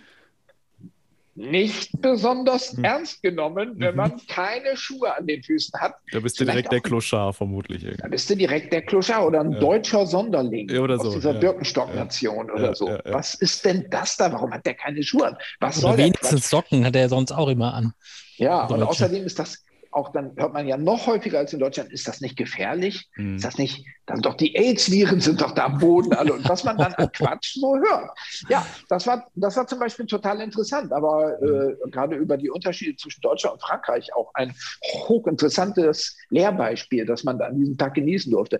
[1.35, 2.83] nicht besonders hm.
[2.83, 4.21] ernst genommen, wenn man mhm.
[4.27, 5.95] keine Schuhe an den Füßen hat.
[6.11, 7.85] Da bist du direkt der Kloschar vermutlich.
[7.97, 9.59] Da bist du direkt der Kloschar oder ein ja.
[9.59, 11.13] deutscher Sonderling ja, oder aus so.
[11.13, 11.39] dieser ja.
[11.39, 12.87] Birkenstock-Nation oder so.
[13.05, 14.31] Was ist denn das da?
[14.31, 15.37] Warum hat der keine Schuhe an?
[15.59, 17.93] Was oder soll wenigstens Socken hat er sonst auch immer an.
[18.35, 21.91] Ja, und außerdem ist das auch dann hört man ja noch häufiger als in Deutschland,
[21.91, 23.09] ist das nicht gefährlich?
[23.15, 23.35] Mhm.
[23.35, 26.63] Ist das nicht, dann doch die AIDS-Viren sind doch da am Boden alle und was
[26.63, 28.09] man dann an Quatsch so hört.
[28.49, 31.77] Ja, das war, das war zum Beispiel total interessant, aber mhm.
[31.85, 37.37] äh, gerade über die Unterschiede zwischen Deutschland und Frankreich auch ein hochinteressantes Lehrbeispiel, das man
[37.37, 38.59] da an diesem Tag genießen durfte.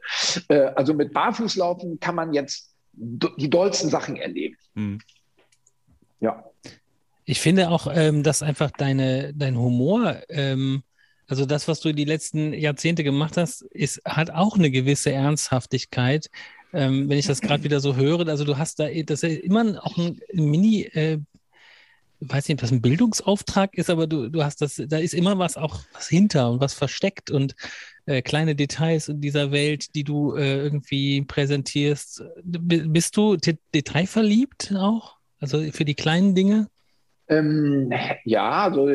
[0.49, 4.57] Äh, also mit Barfußlaufen kann man jetzt die dollsten Sachen erleben.
[4.73, 4.99] Mhm.
[6.19, 6.43] Ja.
[7.25, 10.84] Ich finde auch, ähm, dass einfach deine, dein Humor ähm,
[11.32, 16.29] also das, was du die letzten Jahrzehnte gemacht hast, ist, hat auch eine gewisse Ernsthaftigkeit.
[16.73, 19.82] Ähm, wenn ich das gerade wieder so höre, also du hast da, das ist immer
[19.82, 21.19] auch ein Mini, äh,
[22.19, 25.39] weiß nicht, ob das ein Bildungsauftrag ist, aber du, du hast das, da ist immer
[25.39, 27.55] was auch was hinter und was versteckt und
[28.07, 32.25] äh, kleine Details in dieser Welt, die du äh, irgendwie präsentierst.
[32.43, 33.38] Bist du
[33.73, 35.15] detailverliebt auch?
[35.39, 36.67] Also für die kleinen Dinge?
[37.29, 37.93] Ähm,
[38.25, 38.89] ja, also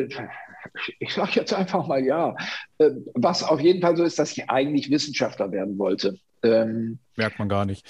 [0.99, 2.35] ich sage jetzt einfach mal ja.
[2.79, 6.17] Ähm, was auf jeden Fall so ist, dass ich eigentlich Wissenschaftler werden wollte.
[6.43, 7.85] Ähm, Merkt man gar nicht.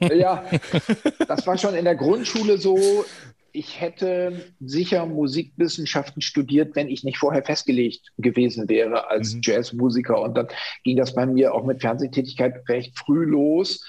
[0.00, 0.44] Ja,
[1.28, 3.04] das war schon in der Grundschule so.
[3.52, 9.40] Ich hätte sicher Musikwissenschaften studiert, wenn ich nicht vorher festgelegt gewesen wäre als mhm.
[9.44, 10.20] Jazzmusiker.
[10.20, 10.48] Und dann
[10.82, 13.86] ging das bei mir auch mit Fernsehtätigkeit recht früh los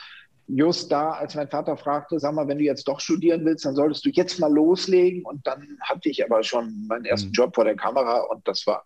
[0.48, 3.76] just da, als mein Vater fragte, sag mal, wenn du jetzt doch studieren willst, dann
[3.76, 5.26] solltest du jetzt mal loslegen.
[5.26, 7.34] Und dann hatte ich aber schon meinen ersten mhm.
[7.34, 8.86] Job vor der Kamera und das war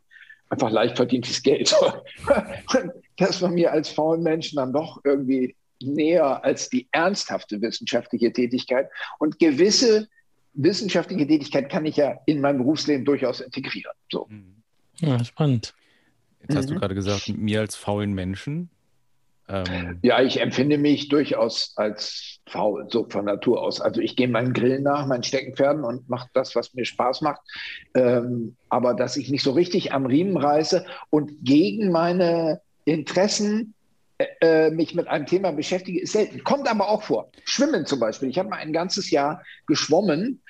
[0.49, 1.75] einfach leicht verdientes Geld.
[3.17, 8.89] das war mir als faulen Menschen dann doch irgendwie näher als die ernsthafte wissenschaftliche Tätigkeit.
[9.19, 10.07] Und gewisse
[10.53, 13.93] wissenschaftliche Tätigkeit kann ich ja in meinem Berufsleben durchaus integrieren.
[14.11, 14.27] So.
[14.29, 14.55] Mhm.
[14.97, 15.73] Ja, spannend.
[16.41, 16.73] Jetzt hast mhm.
[16.73, 18.69] du gerade gesagt, mir als faulen Menschen.
[19.49, 23.81] Ähm, ja, ich empfinde mich durchaus als faul, so von Natur aus.
[23.81, 27.41] Also ich gehe meinen Grillen nach, meinen Steckenpferden und mache das, was mir Spaß macht.
[27.95, 33.73] Ähm, aber dass ich mich so richtig am Riemen reiße und gegen meine Interessen
[34.19, 36.43] äh, äh, mich mit einem Thema beschäftige, ist selten.
[36.43, 37.31] Kommt aber auch vor.
[37.45, 38.29] Schwimmen zum Beispiel.
[38.29, 40.41] Ich habe mal ein ganzes Jahr geschwommen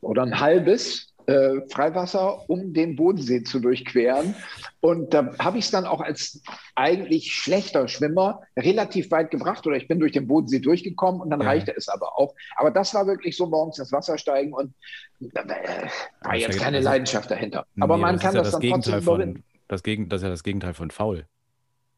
[0.00, 4.34] oder ein halbes äh, Freiwasser, um den Bodensee zu durchqueren.
[4.80, 6.42] Und da habe ich es dann auch als
[6.74, 11.40] eigentlich schlechter Schwimmer relativ weit gebracht oder ich bin durch den Bodensee durchgekommen und dann
[11.40, 11.46] ja.
[11.46, 12.34] reichte es aber auch.
[12.56, 14.74] Aber das war wirklich so morgens ins Wasser steigen und
[15.20, 15.88] äh,
[16.22, 17.66] war jetzt keine also, Leidenschaft dahinter.
[17.80, 20.30] Aber nee, man kann das, das, dann Gegenteil trotzdem von, das, Gegen, das ist ja
[20.30, 21.26] das Gegenteil von faul,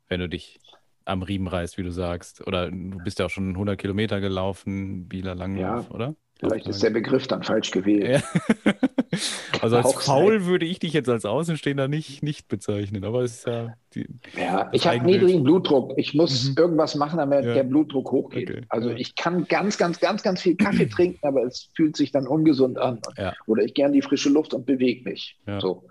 [0.08, 0.60] wenn du dich
[1.04, 2.46] am Riemen reißt, wie du sagst.
[2.46, 5.94] Oder du bist ja auch schon 100 Kilometer gelaufen, Bieler Langlauf, ja.
[5.94, 6.14] oder?
[6.38, 8.22] Vielleicht ist der Begriff dann falsch gewählt.
[8.22, 8.72] Ja.
[9.62, 13.46] also als faul würde ich dich jetzt als Außenstehender nicht, nicht bezeichnen, aber es ist
[13.46, 13.74] ja.
[13.94, 14.06] Die,
[14.36, 15.94] ja, ich habe niedrigen Blutdruck.
[15.96, 16.56] Ich muss mhm.
[16.58, 17.54] irgendwas machen, damit ja.
[17.54, 18.50] der Blutdruck hochgeht.
[18.50, 18.60] Okay.
[18.68, 22.26] Also ich kann ganz, ganz, ganz, ganz viel Kaffee trinken, aber es fühlt sich dann
[22.26, 23.00] ungesund an.
[23.16, 23.32] Ja.
[23.46, 25.38] Oder ich gern die frische Luft und bewege mich.
[25.60, 25.84] So.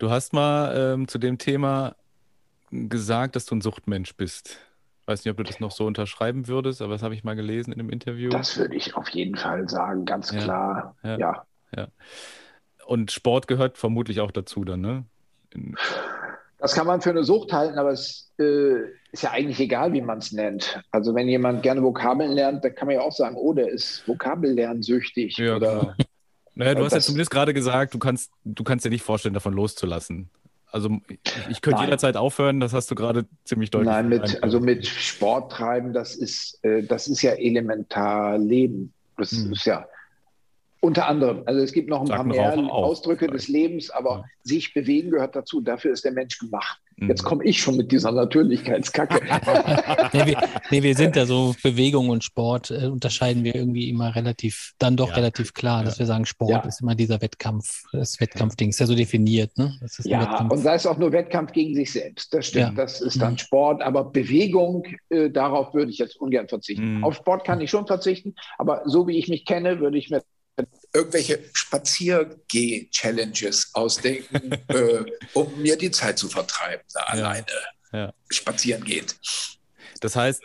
[0.00, 1.94] Du hast mal ähm, zu dem Thema
[2.72, 4.58] gesagt, dass du ein Suchtmensch bist
[5.10, 7.72] weiß nicht, ob du das noch so unterschreiben würdest, aber das habe ich mal gelesen
[7.72, 8.30] in einem Interview.
[8.30, 10.40] Das würde ich auf jeden Fall sagen, ganz ja.
[10.40, 10.96] klar.
[11.02, 11.18] Ja.
[11.18, 11.46] ja.
[11.76, 11.88] ja.
[12.86, 15.04] Und Sport gehört vermutlich auch dazu dann, ne?
[15.52, 15.76] In
[16.60, 18.82] das kann man für eine Sucht halten, aber es äh,
[19.12, 20.82] ist ja eigentlich egal, wie man es nennt.
[20.90, 24.06] Also wenn jemand gerne Vokabeln lernt, dann kann man ja auch sagen, oh, der ist
[24.06, 25.38] Vokabellernsüchtig.
[25.38, 25.94] Ja, oder, genau.
[26.54, 29.54] Naja, du hast ja zumindest gerade gesagt, du kannst, du kannst dir nicht vorstellen, davon
[29.54, 30.28] loszulassen.
[30.72, 31.00] Also
[31.48, 31.86] ich könnte Nein.
[31.86, 36.14] jederzeit aufhören, das hast du gerade ziemlich deutlich Nein, mit, also mit Sport treiben, das
[36.14, 38.92] ist, äh, das ist ja elementar Leben.
[39.16, 39.52] Das hm.
[39.52, 39.86] ist ja
[40.80, 41.42] unter anderem.
[41.46, 44.24] Also es gibt noch ein Sag paar mehr Ausdrücke des Lebens, aber ja.
[44.42, 45.60] sich bewegen gehört dazu.
[45.60, 46.80] Dafür ist der Mensch gemacht.
[47.08, 49.20] Jetzt komme ich schon mit dieser Natürlichkeitskacke.
[50.12, 50.36] nee, wir,
[50.70, 54.96] nee, wir, sind da so Bewegung und Sport äh, unterscheiden wir irgendwie immer relativ, dann
[54.96, 55.14] doch ja.
[55.14, 56.60] relativ klar, dass wir sagen, Sport ja.
[56.60, 59.56] ist immer dieser Wettkampf, das Wettkampfding ist ja so definiert.
[59.56, 59.78] Ne?
[60.04, 62.32] ja, und sei es auch nur Wettkampf gegen sich selbst.
[62.34, 63.38] Das stimmt, das ist dann mhm.
[63.38, 66.98] Sport, aber Bewegung, äh, darauf würde ich jetzt ungern verzichten.
[66.98, 67.04] Mhm.
[67.04, 70.22] Auf Sport kann ich schon verzichten, aber so wie ich mich kenne, würde ich mir
[70.92, 77.06] irgendwelche Spaziergeh-Challenges ausdenken, äh, um mir die Zeit zu vertreiben, da ja.
[77.06, 77.46] alleine
[77.92, 78.12] ja.
[78.28, 79.16] spazieren geht.
[80.00, 80.42] Das heißt,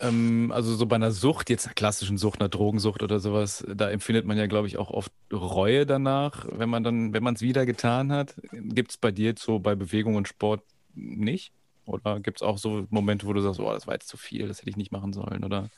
[0.00, 3.90] ähm, also so bei einer Sucht, jetzt einer klassischen Sucht, einer Drogensucht oder sowas, da
[3.90, 7.40] empfindet man ja, glaube ich, auch oft Reue danach, wenn man dann, wenn man es
[7.40, 8.34] wieder getan hat.
[8.50, 10.62] Gibt es bei dir jetzt so bei Bewegung und Sport
[10.94, 11.52] nicht?
[11.86, 14.48] Oder gibt es auch so Momente, wo du sagst, oh, das war jetzt zu viel,
[14.48, 15.44] das hätte ich nicht machen sollen?
[15.44, 15.68] Oder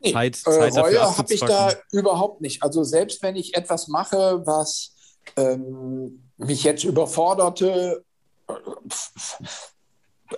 [0.00, 2.62] nee, Zeit, äh, Zeit Reue habe ich da überhaupt nicht.
[2.62, 4.94] Also selbst wenn ich etwas mache, was
[5.36, 8.04] ähm, mich jetzt überforderte,
[8.48, 8.54] äh,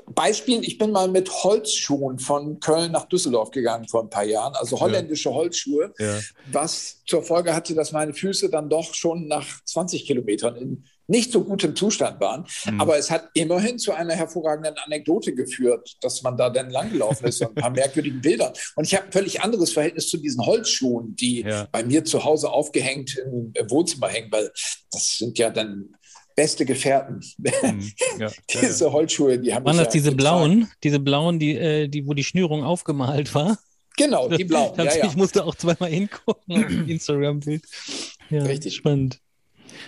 [0.07, 4.55] Beispiel, ich bin mal mit Holzschuhen von Köln nach Düsseldorf gegangen vor ein paar Jahren,
[4.57, 5.35] also holländische ja.
[5.35, 6.19] Holzschuhe, ja.
[6.51, 11.33] was zur Folge hatte, dass meine Füße dann doch schon nach 20 Kilometern in nicht
[11.33, 12.47] so gutem Zustand waren.
[12.67, 12.81] Mhm.
[12.81, 17.41] Aber es hat immerhin zu einer hervorragenden Anekdote geführt, dass man da dann langgelaufen ist
[17.41, 18.53] und ein paar merkwürdigen Bildern.
[18.77, 21.69] Und ich habe ein völlig anderes Verhältnis zu diesen Holzschuhen, die ja.
[21.71, 24.51] bei mir zu Hause aufgehängt im Wohnzimmer hängen, weil
[24.91, 25.95] das sind ja dann
[26.35, 27.21] beste Gefährten.
[27.63, 27.93] Mhm.
[28.19, 29.65] Ja, diese Holzschuhe, die haben.
[29.65, 33.59] Waren das ja diese blauen, diese blauen, die, äh, die, wo die Schnürung aufgemalt war?
[33.97, 34.73] Genau, die blauen.
[34.77, 37.65] Ja, ich musste auch zweimal hingucken auf Instagram-Bild.
[38.29, 38.75] Ja, Richtig.
[38.75, 39.21] Spannend.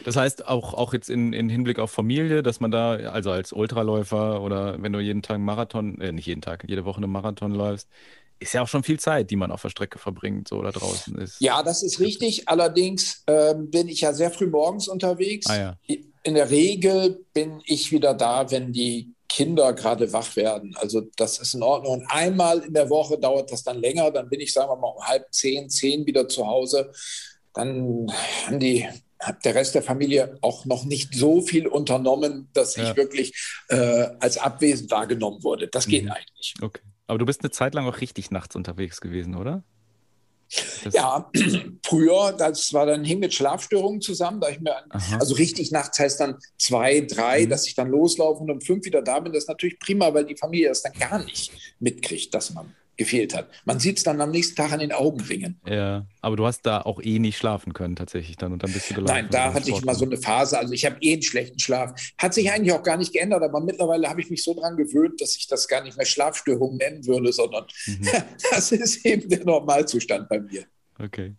[0.05, 3.53] Das heißt, auch, auch jetzt in, in Hinblick auf Familie, dass man da, also als
[3.53, 7.11] Ultraläufer oder wenn du jeden Tag einen Marathon, äh, nicht jeden Tag, jede Woche einen
[7.11, 7.89] Marathon läufst,
[8.39, 11.17] ist ja auch schon viel Zeit, die man auf der Strecke verbringt, so da draußen
[11.17, 11.41] ist.
[11.41, 12.49] Ja, das ist richtig.
[12.49, 15.47] Allerdings äh, bin ich ja sehr früh morgens unterwegs.
[15.49, 15.77] Ah, ja.
[16.23, 20.75] In der Regel bin ich wieder da, wenn die Kinder gerade wach werden.
[20.77, 22.01] Also das ist in Ordnung.
[22.01, 24.11] Und einmal in der Woche dauert das dann länger.
[24.11, 26.93] Dann bin ich, sagen wir mal, um halb zehn, zehn wieder zu Hause.
[27.55, 28.07] Dann
[28.47, 28.87] haben die
[29.19, 32.91] hat der Rest der Familie auch noch nicht so viel unternommen, dass ja.
[32.91, 33.33] ich wirklich
[33.69, 35.69] äh, als abwesend wahrgenommen wurde.
[35.69, 36.13] Das geht mhm.
[36.13, 36.55] eigentlich.
[36.61, 36.83] Okay.
[37.07, 39.63] Aber du bist eine Zeit lang auch richtig nachts unterwegs gewesen, oder?
[40.85, 41.31] Das ja,
[41.85, 45.19] früher, das war dann hing mit Schlafstörungen zusammen, da ich mir, Aha.
[45.19, 47.51] also richtig nachts heißt dann zwei, drei, mhm.
[47.51, 50.25] dass ich dann loslaufe und um fünf wieder da bin, das ist natürlich prima, weil
[50.25, 53.49] die Familie das dann gar nicht mitkriegt, dass man gefehlt hat.
[53.65, 55.61] Man sieht es dann am nächsten Tag an den Augenringen.
[55.69, 58.91] Ja, aber du hast da auch eh nicht schlafen können tatsächlich dann und dann bist
[58.91, 59.15] du gelaufen.
[59.15, 61.93] Nein, da hatte ich mal so eine Phase, also ich habe eh einen schlechten Schlaf.
[62.19, 65.21] Hat sich eigentlich auch gar nicht geändert, aber mittlerweile habe ich mich so dran gewöhnt,
[65.21, 68.09] dass ich das gar nicht mehr Schlafstörung nennen würde, sondern mhm.
[68.51, 70.65] das ist eben der Normalzustand bei mir.
[70.99, 71.35] Okay.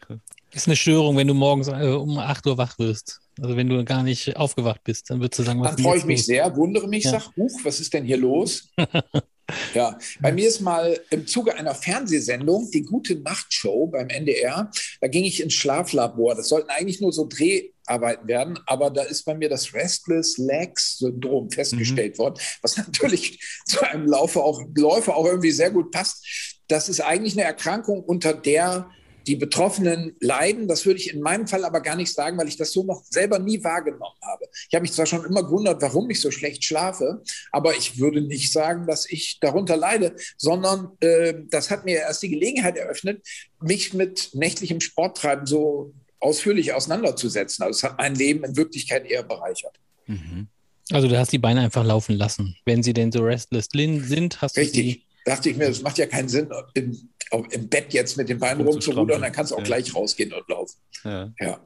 [0.00, 0.18] Krass.
[0.52, 3.20] Ist eine Störung, wenn du morgens äh, um 8 Uhr wach wirst.
[3.40, 6.04] Also wenn du gar nicht aufgewacht bist, dann würdest du sagen, was Dann freue ich
[6.04, 6.26] mich los?
[6.26, 7.12] sehr, wundere mich, ja.
[7.12, 8.68] sag, huch, was ist denn hier los?
[9.74, 14.70] Ja, bei mir ist mal im Zuge einer Fernsehsendung, die gute Nachtshow beim NDR,
[15.00, 16.34] da ging ich ins Schlaflabor.
[16.34, 20.98] Das sollten eigentlich nur so Dreharbeiten werden, aber da ist bei mir das Restless Legs
[20.98, 22.22] Syndrom festgestellt mhm.
[22.22, 26.24] worden, was natürlich zu einem Laufe auch, Läufer auch irgendwie sehr gut passt.
[26.68, 28.90] Das ist eigentlich eine Erkrankung, unter der
[29.26, 30.68] die Betroffenen leiden.
[30.68, 33.02] Das würde ich in meinem Fall aber gar nicht sagen, weil ich das so noch
[33.08, 34.46] selber nie wahrgenommen habe.
[34.68, 38.20] Ich habe mich zwar schon immer gewundert, warum ich so schlecht schlafe, aber ich würde
[38.20, 43.26] nicht sagen, dass ich darunter leide, sondern äh, das hat mir erst die Gelegenheit eröffnet,
[43.60, 47.64] mich mit nächtlichem Sporttreiben so ausführlich auseinanderzusetzen.
[47.64, 49.78] Also es hat mein Leben in Wirklichkeit eher bereichert.
[50.06, 50.48] Mhm.
[50.90, 52.56] Also du hast die Beine einfach laufen lassen.
[52.64, 54.72] Wenn sie denn so restless sind, hast Richtig.
[54.72, 58.28] du sie dachte ich mir, das macht ja keinen Sinn, in im Bett jetzt mit
[58.28, 59.64] den Beinen rumzurudern, dann kannst du auch ja.
[59.64, 60.76] gleich rausgehen und laufen.
[61.04, 61.32] Ja.
[61.40, 61.60] ja.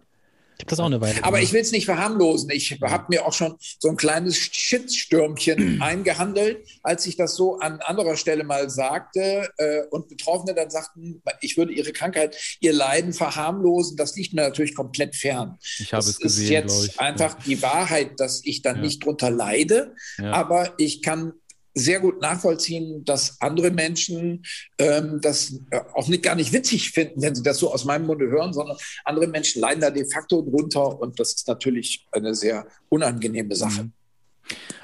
[0.58, 1.22] Ich habe das auch eine Weile.
[1.22, 2.48] Aber ich will es nicht verharmlosen.
[2.48, 7.80] Ich habe mir auch schon so ein kleines Shitstürmchen eingehandelt, als ich das so an
[7.80, 13.12] anderer Stelle mal sagte äh, und Betroffene dann sagten, ich würde ihre Krankheit, ihr Leiden
[13.12, 13.98] verharmlosen.
[13.98, 15.58] Das liegt mir natürlich komplett fern.
[15.78, 16.44] Ich habe es gesehen.
[16.44, 17.00] ist jetzt ich.
[17.00, 18.82] einfach die Wahrheit, dass ich dann ja.
[18.82, 20.32] nicht drunter leide, ja.
[20.32, 21.34] aber ich kann
[21.76, 24.44] sehr gut nachvollziehen, dass andere Menschen
[24.78, 28.06] ähm, das äh, auch nicht, gar nicht witzig finden, wenn sie das so aus meinem
[28.06, 32.34] Munde hören, sondern andere Menschen leiden da de facto drunter und das ist natürlich eine
[32.34, 33.84] sehr unangenehme Sache.
[33.84, 33.92] Mhm.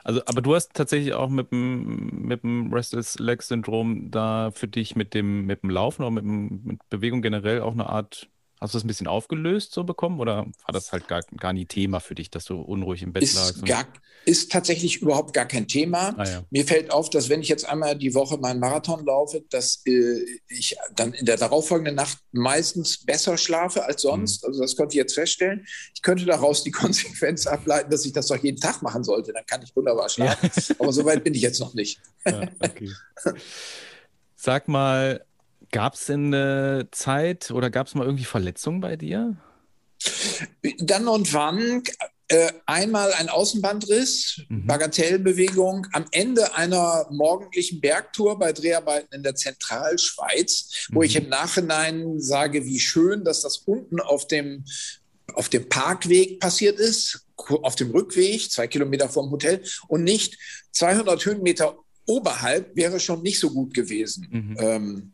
[0.05, 4.69] Also, aber du hast tatsächlich auch mit dem, mit dem Restless Leg Syndrom da für
[4.69, 8.29] dich mit dem, mit dem Laufen oder mit, dem, mit Bewegung generell auch eine Art
[8.63, 11.67] Hast du das ein bisschen aufgelöst so bekommen oder war das halt gar, gar nie
[11.67, 13.67] Thema für dich, dass du unruhig im Bett ist lagst?
[13.67, 13.89] Gar,
[14.25, 16.15] ist tatsächlich überhaupt gar kein Thema.
[16.17, 16.45] Ah, ja.
[16.51, 20.25] Mir fällt auf, dass wenn ich jetzt einmal die Woche meinen Marathon laufe, dass äh,
[20.47, 24.45] ich dann in der darauffolgenden Nacht meistens besser schlafe als sonst.
[24.45, 24.51] Mhm.
[24.51, 25.67] Also das konnte ich jetzt feststellen.
[25.93, 29.33] Ich könnte daraus die Konsequenz ableiten, dass ich das doch jeden Tag machen sollte.
[29.33, 30.51] Dann kann ich wunderbar schlafen.
[30.55, 30.77] Ja.
[30.79, 32.01] Aber so weit bin ich jetzt noch nicht.
[32.25, 32.93] Ja, okay.
[34.37, 35.25] Sag mal,
[35.73, 39.37] Gab es denn eine Zeit oder gab es mal irgendwie Verletzungen bei dir?
[40.79, 41.83] Dann und wann
[42.29, 44.67] äh, einmal ein Außenbandriss, mhm.
[44.67, 50.95] Bagatellbewegung am Ende einer morgendlichen Bergtour bei Dreharbeiten in der Zentralschweiz, mhm.
[50.95, 54.65] wo ich im Nachhinein sage, wie schön, dass das unten auf dem,
[55.35, 60.39] auf dem Parkweg passiert ist, auf dem Rückweg, zwei Kilometer vom Hotel und nicht
[60.73, 64.29] 200 Höhenmeter oberhalb wäre schon nicht so gut gewesen.
[64.31, 64.57] Mhm.
[64.59, 65.13] Ähm,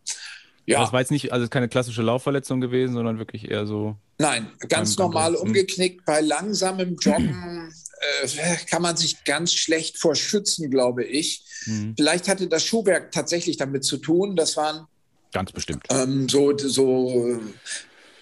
[0.69, 0.81] ja.
[0.81, 3.97] Das war jetzt nicht, also keine klassische Laufverletzung gewesen, sondern wirklich eher so.
[4.19, 5.41] Nein, ganz normal hm.
[5.41, 6.05] umgeknickt.
[6.05, 11.45] Bei langsamem Joggen äh, kann man sich ganz schlecht vor schützen, glaube ich.
[11.67, 11.95] Mhm.
[11.97, 14.37] Vielleicht hatte das Schuhwerk tatsächlich damit zu tun.
[14.37, 14.87] Das waren
[15.33, 17.41] ganz bestimmt ähm, so, so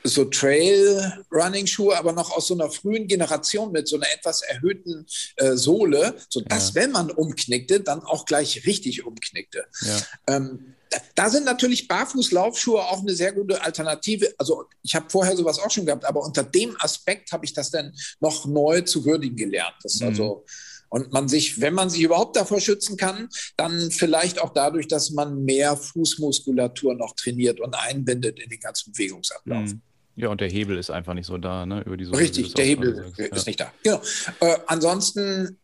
[0.07, 5.55] so Trail-Running-Schuhe, aber noch aus so einer frühen Generation mit so einer etwas erhöhten äh,
[5.57, 6.75] Sohle, sodass, ja.
[6.77, 9.65] wenn man umknickte, dann auch gleich richtig umknickte.
[9.81, 9.99] Ja.
[10.29, 10.76] Ähm,
[11.15, 14.33] da sind natürlich Barfußlaufschuhe auch eine sehr gute Alternative.
[14.39, 17.71] Also ich habe vorher sowas auch schon gehabt, aber unter dem Aspekt habe ich das
[17.71, 19.75] dann noch neu zu würdigen gelernt.
[19.83, 20.09] Das mhm.
[20.09, 20.45] also
[20.89, 25.11] und man sich, wenn man sich überhaupt davor schützen kann, dann vielleicht auch dadurch, dass
[25.11, 29.73] man mehr Fußmuskulatur noch trainiert und einbindet in den ganzen Bewegungsablauf.
[29.73, 29.83] Mhm.
[30.15, 31.83] Ja, und der Hebel ist einfach nicht so da, ne?
[31.85, 33.43] Über die Richtig, der Hebel ist ja.
[33.45, 33.73] nicht da.
[33.83, 34.01] Genau.
[34.41, 35.59] Äh, ansonsten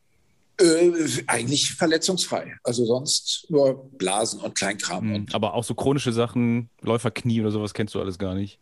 [0.58, 0.92] äh,
[1.26, 2.56] eigentlich verletzungsfrei.
[2.62, 5.08] Also sonst nur Blasen und Kleinkram.
[5.08, 5.14] Mhm.
[5.14, 8.58] Und Aber auch so chronische Sachen, Läuferknie oder sowas kennst du alles gar nicht.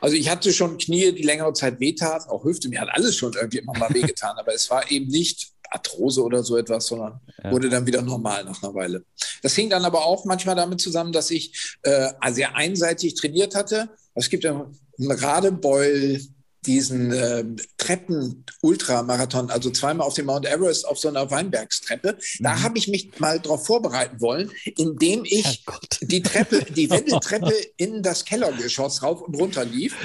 [0.00, 3.32] Also ich hatte schon Knie, die längere Zeit wehtaten, auch Hüfte, mir hat alles schon
[3.34, 7.50] irgendwie immer mal wehgetan, aber es war eben nicht Arthrose oder so etwas, sondern ja.
[7.50, 9.04] wurde dann wieder normal nach einer Weile.
[9.42, 13.90] Das hing dann aber auch manchmal damit zusammen, dass ich äh, sehr einseitig trainiert hatte.
[14.14, 16.20] Es gibt ja einen Radebeul
[16.66, 17.44] diesen äh,
[17.78, 22.16] Treppen-Ultramarathon, also zweimal auf dem Mount Everest auf so einer Weinbergstreppe.
[22.40, 22.62] Da mhm.
[22.62, 25.64] habe ich mich mal darauf vorbereiten wollen, indem ich
[26.00, 29.94] die Treppe, die Wendeltreppe in das Kellergeschoss rauf und runter lief.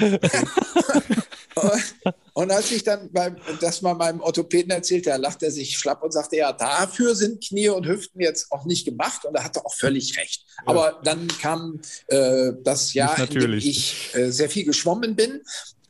[2.34, 6.02] und als ich dann beim, das mal meinem Orthopäden erzählte, da lachte er sich schlapp
[6.02, 9.24] und sagte, ja, dafür sind Knie und Hüften jetzt auch nicht gemacht.
[9.24, 10.44] Und er hatte auch völlig recht.
[10.58, 10.64] Ja.
[10.66, 15.42] Aber dann kam äh, das Jahr, in dem ich äh, sehr viel geschwommen bin.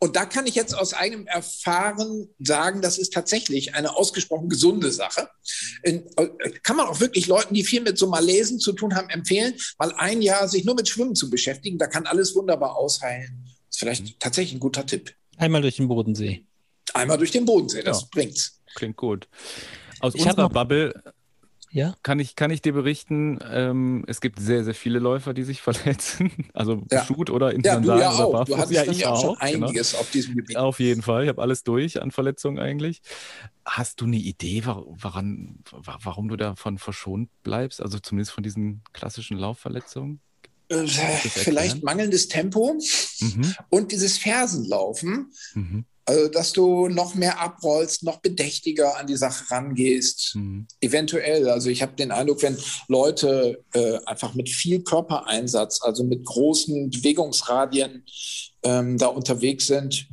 [0.03, 4.91] Und da kann ich jetzt aus eigenem Erfahren sagen, das ist tatsächlich eine ausgesprochen gesunde
[4.91, 5.29] Sache.
[5.83, 9.11] In, äh, kann man auch wirklich Leuten, die viel mit so Malesen zu tun haben,
[9.11, 11.77] empfehlen, mal ein Jahr sich nur mit Schwimmen zu beschäftigen.
[11.77, 13.45] Da kann alles wunderbar ausheilen.
[13.45, 14.15] Das ist vielleicht mhm.
[14.19, 15.15] tatsächlich ein guter Tipp.
[15.37, 16.47] Einmal durch den Bodensee.
[16.95, 18.09] Einmal durch den Bodensee, das ja.
[18.11, 18.59] bringt's.
[18.75, 19.29] Klingt gut.
[20.01, 20.95] Aus ich unserer Bubble
[21.71, 21.95] ja?
[22.03, 25.61] Kann ich, kann ich dir berichten, ähm, es gibt sehr, sehr viele Läufer, die sich
[25.63, 26.31] verletzen.
[26.53, 27.05] Also ja.
[27.05, 28.45] Shoot oder in ja, du ja oder auch.
[28.45, 29.67] Du hattest ja, ich auch schon genau.
[29.67, 30.01] einiges genau.
[30.01, 30.57] auf diesem Gebiet.
[30.57, 31.25] Auf jeden Fall.
[31.25, 33.03] Ich habe alles durch an Verletzungen eigentlich.
[33.65, 37.81] Hast du eine Idee, woran, warum du davon verschont bleibst?
[37.81, 40.21] Also zumindest von diesen klassischen Laufverletzungen?
[40.71, 42.79] Äh, vielleicht mangelndes Tempo
[43.21, 43.55] mhm.
[43.71, 45.33] und dieses Fersenlaufen.
[45.55, 45.85] Mhm.
[46.07, 50.35] Also, dass du noch mehr abrollst, noch bedächtiger an die Sache rangehst.
[50.35, 50.67] Mhm.
[50.81, 51.49] Eventuell.
[51.49, 52.57] Also, ich habe den Eindruck, wenn
[52.89, 58.05] Leute äh, einfach mit viel Körpereinsatz, also mit großen Bewegungsradien
[58.63, 60.09] ähm, da unterwegs sind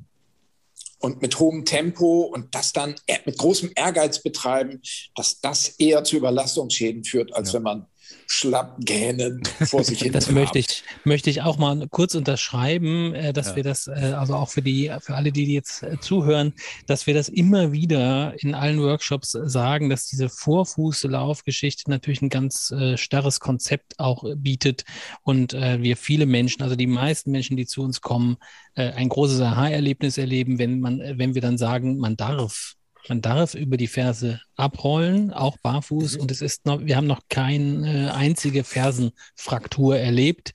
[0.99, 4.81] und mit hohem Tempo und das dann mit großem Ehrgeiz betreiben,
[5.15, 7.55] dass das eher zu Überlastungsschäden führt, als ja.
[7.55, 7.85] wenn man
[8.27, 10.11] schlapp gähnen vor sich hin.
[10.11, 13.55] Das möchte ich, möchte ich auch mal kurz unterschreiben, äh, dass ja.
[13.55, 16.53] wir das, äh, also auch für die, für alle, die jetzt äh, zuhören,
[16.85, 22.73] dass wir das immer wieder in allen Workshops sagen, dass diese Vorfußlaufgeschichte natürlich ein ganz
[22.95, 24.83] starres Konzept auch bietet
[25.23, 28.37] und wir viele Menschen, also die meisten Menschen, die zu uns kommen,
[28.75, 32.75] ein großes Aha-Erlebnis erleben, wenn man, wenn wir dann sagen, man darf
[33.07, 36.15] man darf über die Ferse abrollen, auch barfuß.
[36.15, 36.21] Mhm.
[36.21, 40.53] Und es ist noch, wir haben noch keine einzige Fersenfraktur erlebt.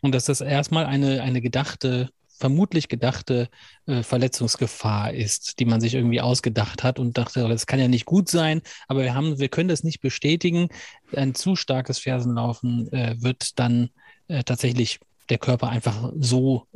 [0.00, 3.48] Und dass das erstmal eine, eine gedachte, vermutlich gedachte
[3.86, 8.04] äh, Verletzungsgefahr ist, die man sich irgendwie ausgedacht hat und dachte, das kann ja nicht
[8.04, 10.68] gut sein, aber wir haben, wir können das nicht bestätigen.
[11.14, 13.90] Ein zu starkes Fersenlaufen äh, wird dann
[14.26, 16.66] äh, tatsächlich der Körper einfach so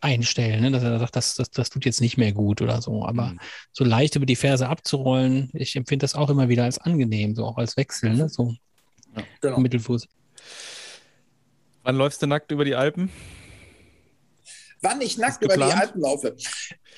[0.00, 0.70] einstellen, ne?
[0.70, 3.04] dass er sagt, das, das, das tut jetzt nicht mehr gut oder so.
[3.04, 3.40] Aber mhm.
[3.72, 7.44] so leicht über die Ferse abzurollen, ich empfinde das auch immer wieder als angenehm, so
[7.44, 8.28] auch als Wechsel, ne?
[8.28, 8.54] so
[9.16, 9.58] ja, genau.
[9.58, 10.06] Mittelfuß.
[11.82, 13.10] Wann läufst du nackt über die Alpen?
[14.82, 16.36] Wann ich nackt über die Alpen laufe?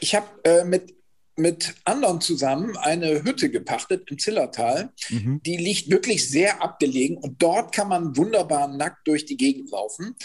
[0.01, 0.95] Ich habe äh, mit
[1.39, 4.91] mit anderen zusammen eine Hütte gepachtet im Zillertal.
[5.09, 5.41] Mhm.
[5.47, 10.17] Die liegt wirklich sehr abgelegen und dort kann man wunderbar nackt durch die Gegend laufen.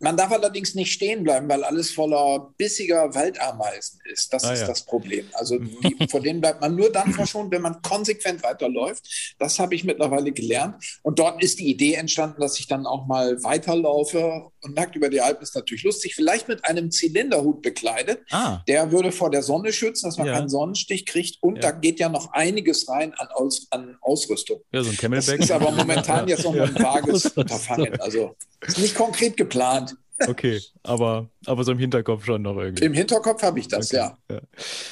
[0.00, 4.32] Man darf allerdings nicht stehen bleiben, weil alles voller bissiger Waldameisen ist.
[4.32, 4.66] Das ah, ist ja.
[4.66, 5.26] das Problem.
[5.32, 9.34] Also die, vor denen bleibt man nur dann verschont, wenn man konsequent weiterläuft.
[9.38, 10.76] Das habe ich mittlerweile gelernt.
[11.02, 14.50] Und dort ist die Idee entstanden, dass ich dann auch mal weiterlaufe.
[14.62, 16.14] Und nackt über die Alpen ist natürlich lustig.
[16.14, 18.20] Vielleicht mit einem Zylinderhut bekleidet.
[18.30, 18.62] Ah.
[18.68, 20.34] Der würde vor der Sonne schützen, dass man ja.
[20.34, 21.42] keinen Sonnenstich kriegt.
[21.42, 21.62] Und ja.
[21.62, 24.60] da geht ja noch einiges rein an, Aus, an Ausrüstung.
[24.72, 25.38] Ja, so ein Camelback.
[25.38, 28.00] Das ist aber momentan jetzt noch ein vages Unterfangen.
[28.00, 28.36] Also
[28.66, 29.87] ist nicht konkret geplant.
[30.26, 32.84] Okay, aber, aber so im Hinterkopf schon noch irgendwie.
[32.84, 33.96] Im Hinterkopf habe ich das, okay.
[33.96, 34.18] ja.
[34.30, 34.40] ja.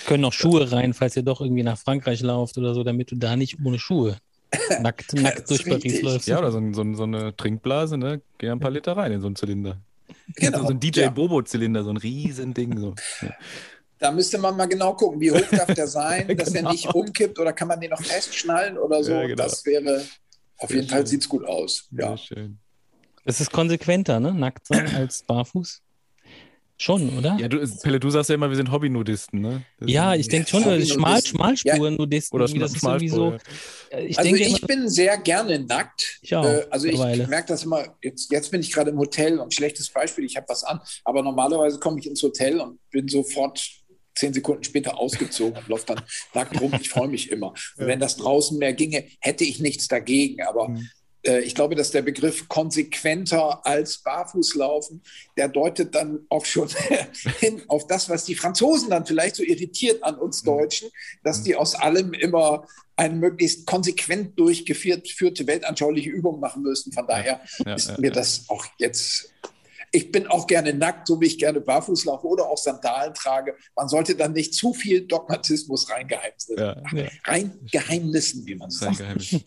[0.06, 3.16] Können noch Schuhe rein, falls ihr doch irgendwie nach Frankreich lauft oder so, damit du
[3.16, 4.18] da nicht ohne Schuhe
[4.80, 6.28] nackt, nackt durch Paris läufst.
[6.28, 8.20] Ja, oder so, so, so, eine Trinkblase, ne?
[8.38, 9.78] Geh ein paar Liter rein in so einen Zylinder.
[10.36, 10.62] Genau.
[10.62, 12.78] So ein DJ Bobo-Zylinder, so ein Riesending.
[12.78, 12.94] So.
[13.22, 13.34] Ja.
[13.98, 16.68] Da müsste man mal genau gucken, wie hoch darf der sein, dass genau.
[16.68, 19.12] er nicht umkippt oder kann man den noch festschnallen oder so.
[19.12, 19.42] Ja, genau.
[19.42, 20.04] Das wäre,
[20.58, 21.88] auf Sehr jeden Fall sieht es gut aus.
[21.90, 22.08] Ja.
[22.08, 22.58] Sehr schön.
[23.26, 24.32] Es ist konsequenter, ne?
[24.32, 25.82] Nackt sein als barfuß.
[26.78, 27.38] Schon, oder?
[27.40, 29.62] Ja, du, Pelle, du sagst ja immer, wir sind Hobby-Nudisten, ne?
[29.80, 32.38] Das ja, ich denke schon, Schmal, Schmalspuren-Nudisten.
[32.38, 32.44] Ja.
[32.44, 33.34] Oder irgendwie so.
[33.98, 36.18] Ich also ich immer, bin sehr gerne nackt.
[36.20, 39.38] Ich auch, äh, also ich merke das immer, jetzt, jetzt bin ich gerade im Hotel
[39.38, 43.08] und schlechtes Beispiel, ich habe was an, aber normalerweise komme ich ins Hotel und bin
[43.08, 43.66] sofort
[44.14, 46.02] zehn Sekunden später ausgezogen und laufe dann
[46.34, 46.74] nackt rum.
[46.80, 47.48] Ich freue mich immer.
[47.76, 50.42] Und wenn das draußen mehr ginge, hätte ich nichts dagegen.
[50.42, 50.88] Aber mhm.
[51.26, 55.02] Äh, ich glaube, dass der Begriff konsequenter als Barfußlaufen,
[55.36, 56.68] der deutet dann auch schon
[57.40, 60.46] hin auf das, was die Franzosen dann vielleicht so irritiert an uns mhm.
[60.46, 60.90] Deutschen,
[61.24, 62.66] dass die aus allem immer
[62.98, 66.92] eine möglichst konsequent durchgeführte weltanschauliche Übung machen müssen.
[66.92, 69.32] Von daher ja, ist ja, mir das auch jetzt
[69.92, 73.54] ich bin auch gerne nackt, so wie ich gerne barfuß laufe oder auch Sandalen trage.
[73.74, 77.08] Man sollte dann nicht zu viel Dogmatismus reingeheimnissen, ja, ja.
[77.24, 79.00] reingeheimnissen, wie man sagt.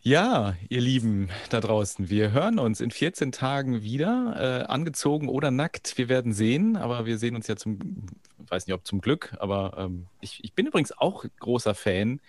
[0.00, 5.50] Ja, ihr Lieben da draußen, wir hören uns in 14 Tagen wieder, äh, angezogen oder
[5.50, 5.98] nackt.
[5.98, 8.06] Wir werden sehen, aber wir sehen uns ja zum,
[8.38, 12.20] weiß nicht ob zum Glück, aber ähm, ich, ich bin übrigens auch großer Fan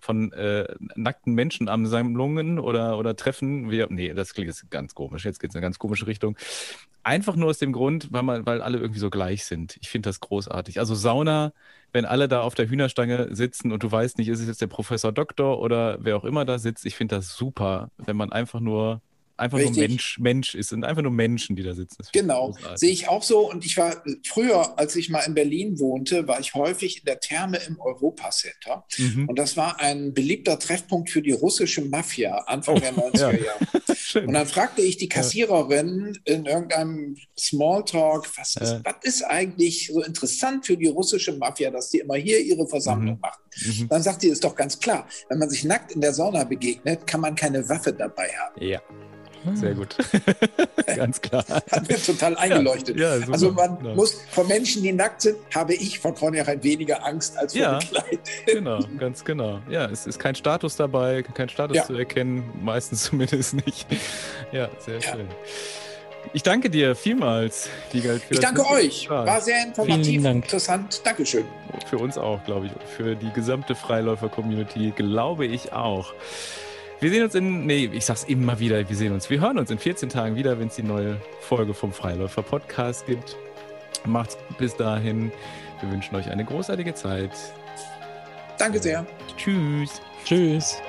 [0.00, 3.70] von äh, nackten Menschenansammlungen oder, oder Treffen.
[3.70, 5.24] Wir, nee, das klingt jetzt ganz komisch.
[5.24, 6.36] Jetzt geht es in eine ganz komische Richtung.
[7.02, 9.78] Einfach nur aus dem Grund, weil, man, weil alle irgendwie so gleich sind.
[9.80, 10.78] Ich finde das großartig.
[10.78, 11.52] Also Sauna,
[11.92, 14.66] wenn alle da auf der Hühnerstange sitzen und du weißt nicht, ist es jetzt der
[14.66, 18.60] Professor Doktor oder wer auch immer da sitzt, ich finde das super, wenn man einfach
[18.60, 19.00] nur
[19.38, 19.76] einfach Richtig.
[19.76, 22.02] nur Mensch, Mensch ist und einfach nur Menschen, die da sitzen.
[22.12, 23.50] Genau, sehe ich auch so.
[23.50, 27.20] Und ich war früher, als ich mal in Berlin wohnte, war ich häufig in der
[27.20, 28.84] Therme im Europacenter.
[28.98, 29.28] Mhm.
[29.28, 33.30] Und das war ein beliebter Treffpunkt für die russische Mafia Anfang oh, der 90er ja.
[33.32, 34.26] Jahre.
[34.26, 38.80] und dann fragte ich die Kassiererin in irgendeinem Smalltalk, was ist, äh.
[38.84, 43.14] was ist eigentlich so interessant für die russische Mafia, dass die immer hier ihre Versammlung
[43.16, 43.20] mhm.
[43.20, 43.42] machen?
[43.64, 43.88] Mhm.
[43.88, 47.06] Dann sagt sie, ist doch ganz klar, wenn man sich nackt in der Sauna begegnet,
[47.06, 48.62] kann man keine Waffe dabei haben.
[48.62, 48.80] Ja.
[49.54, 49.96] Sehr gut.
[50.96, 51.44] Ganz klar.
[51.48, 52.98] Hat mir total eingeleuchtet.
[52.98, 53.94] Ja, ja, also man ja.
[53.94, 57.78] muss vor Menschen, die nackt sind, habe ich von vornherein weniger Angst als vor ja,
[57.78, 58.20] Kleid.
[58.46, 59.60] Genau, ganz genau.
[59.68, 63.86] Ja, es ist kein Status dabei, kein Status zu erkennen, meistens zumindest nicht.
[64.52, 65.28] Ja, sehr schön.
[66.32, 68.22] Ich danke dir vielmals, Wiegald.
[68.28, 69.08] ich danke euch.
[69.08, 71.00] War sehr informativ, interessant.
[71.04, 71.44] Dankeschön.
[71.88, 72.72] Für uns auch, glaube ich.
[72.96, 76.12] Für die gesamte Freiläufer-Community, glaube ich auch.
[77.00, 79.30] Wir sehen uns in, nee, ich sag's immer wieder, wir sehen uns.
[79.30, 83.06] Wir hören uns in 14 Tagen wieder, wenn es die neue Folge vom Freiläufer Podcast
[83.06, 83.36] gibt.
[84.04, 85.30] Macht's bis dahin.
[85.80, 87.30] Wir wünschen euch eine großartige Zeit.
[88.58, 89.06] Danke sehr.
[89.36, 90.00] Tschüss.
[90.24, 90.82] Tschüss.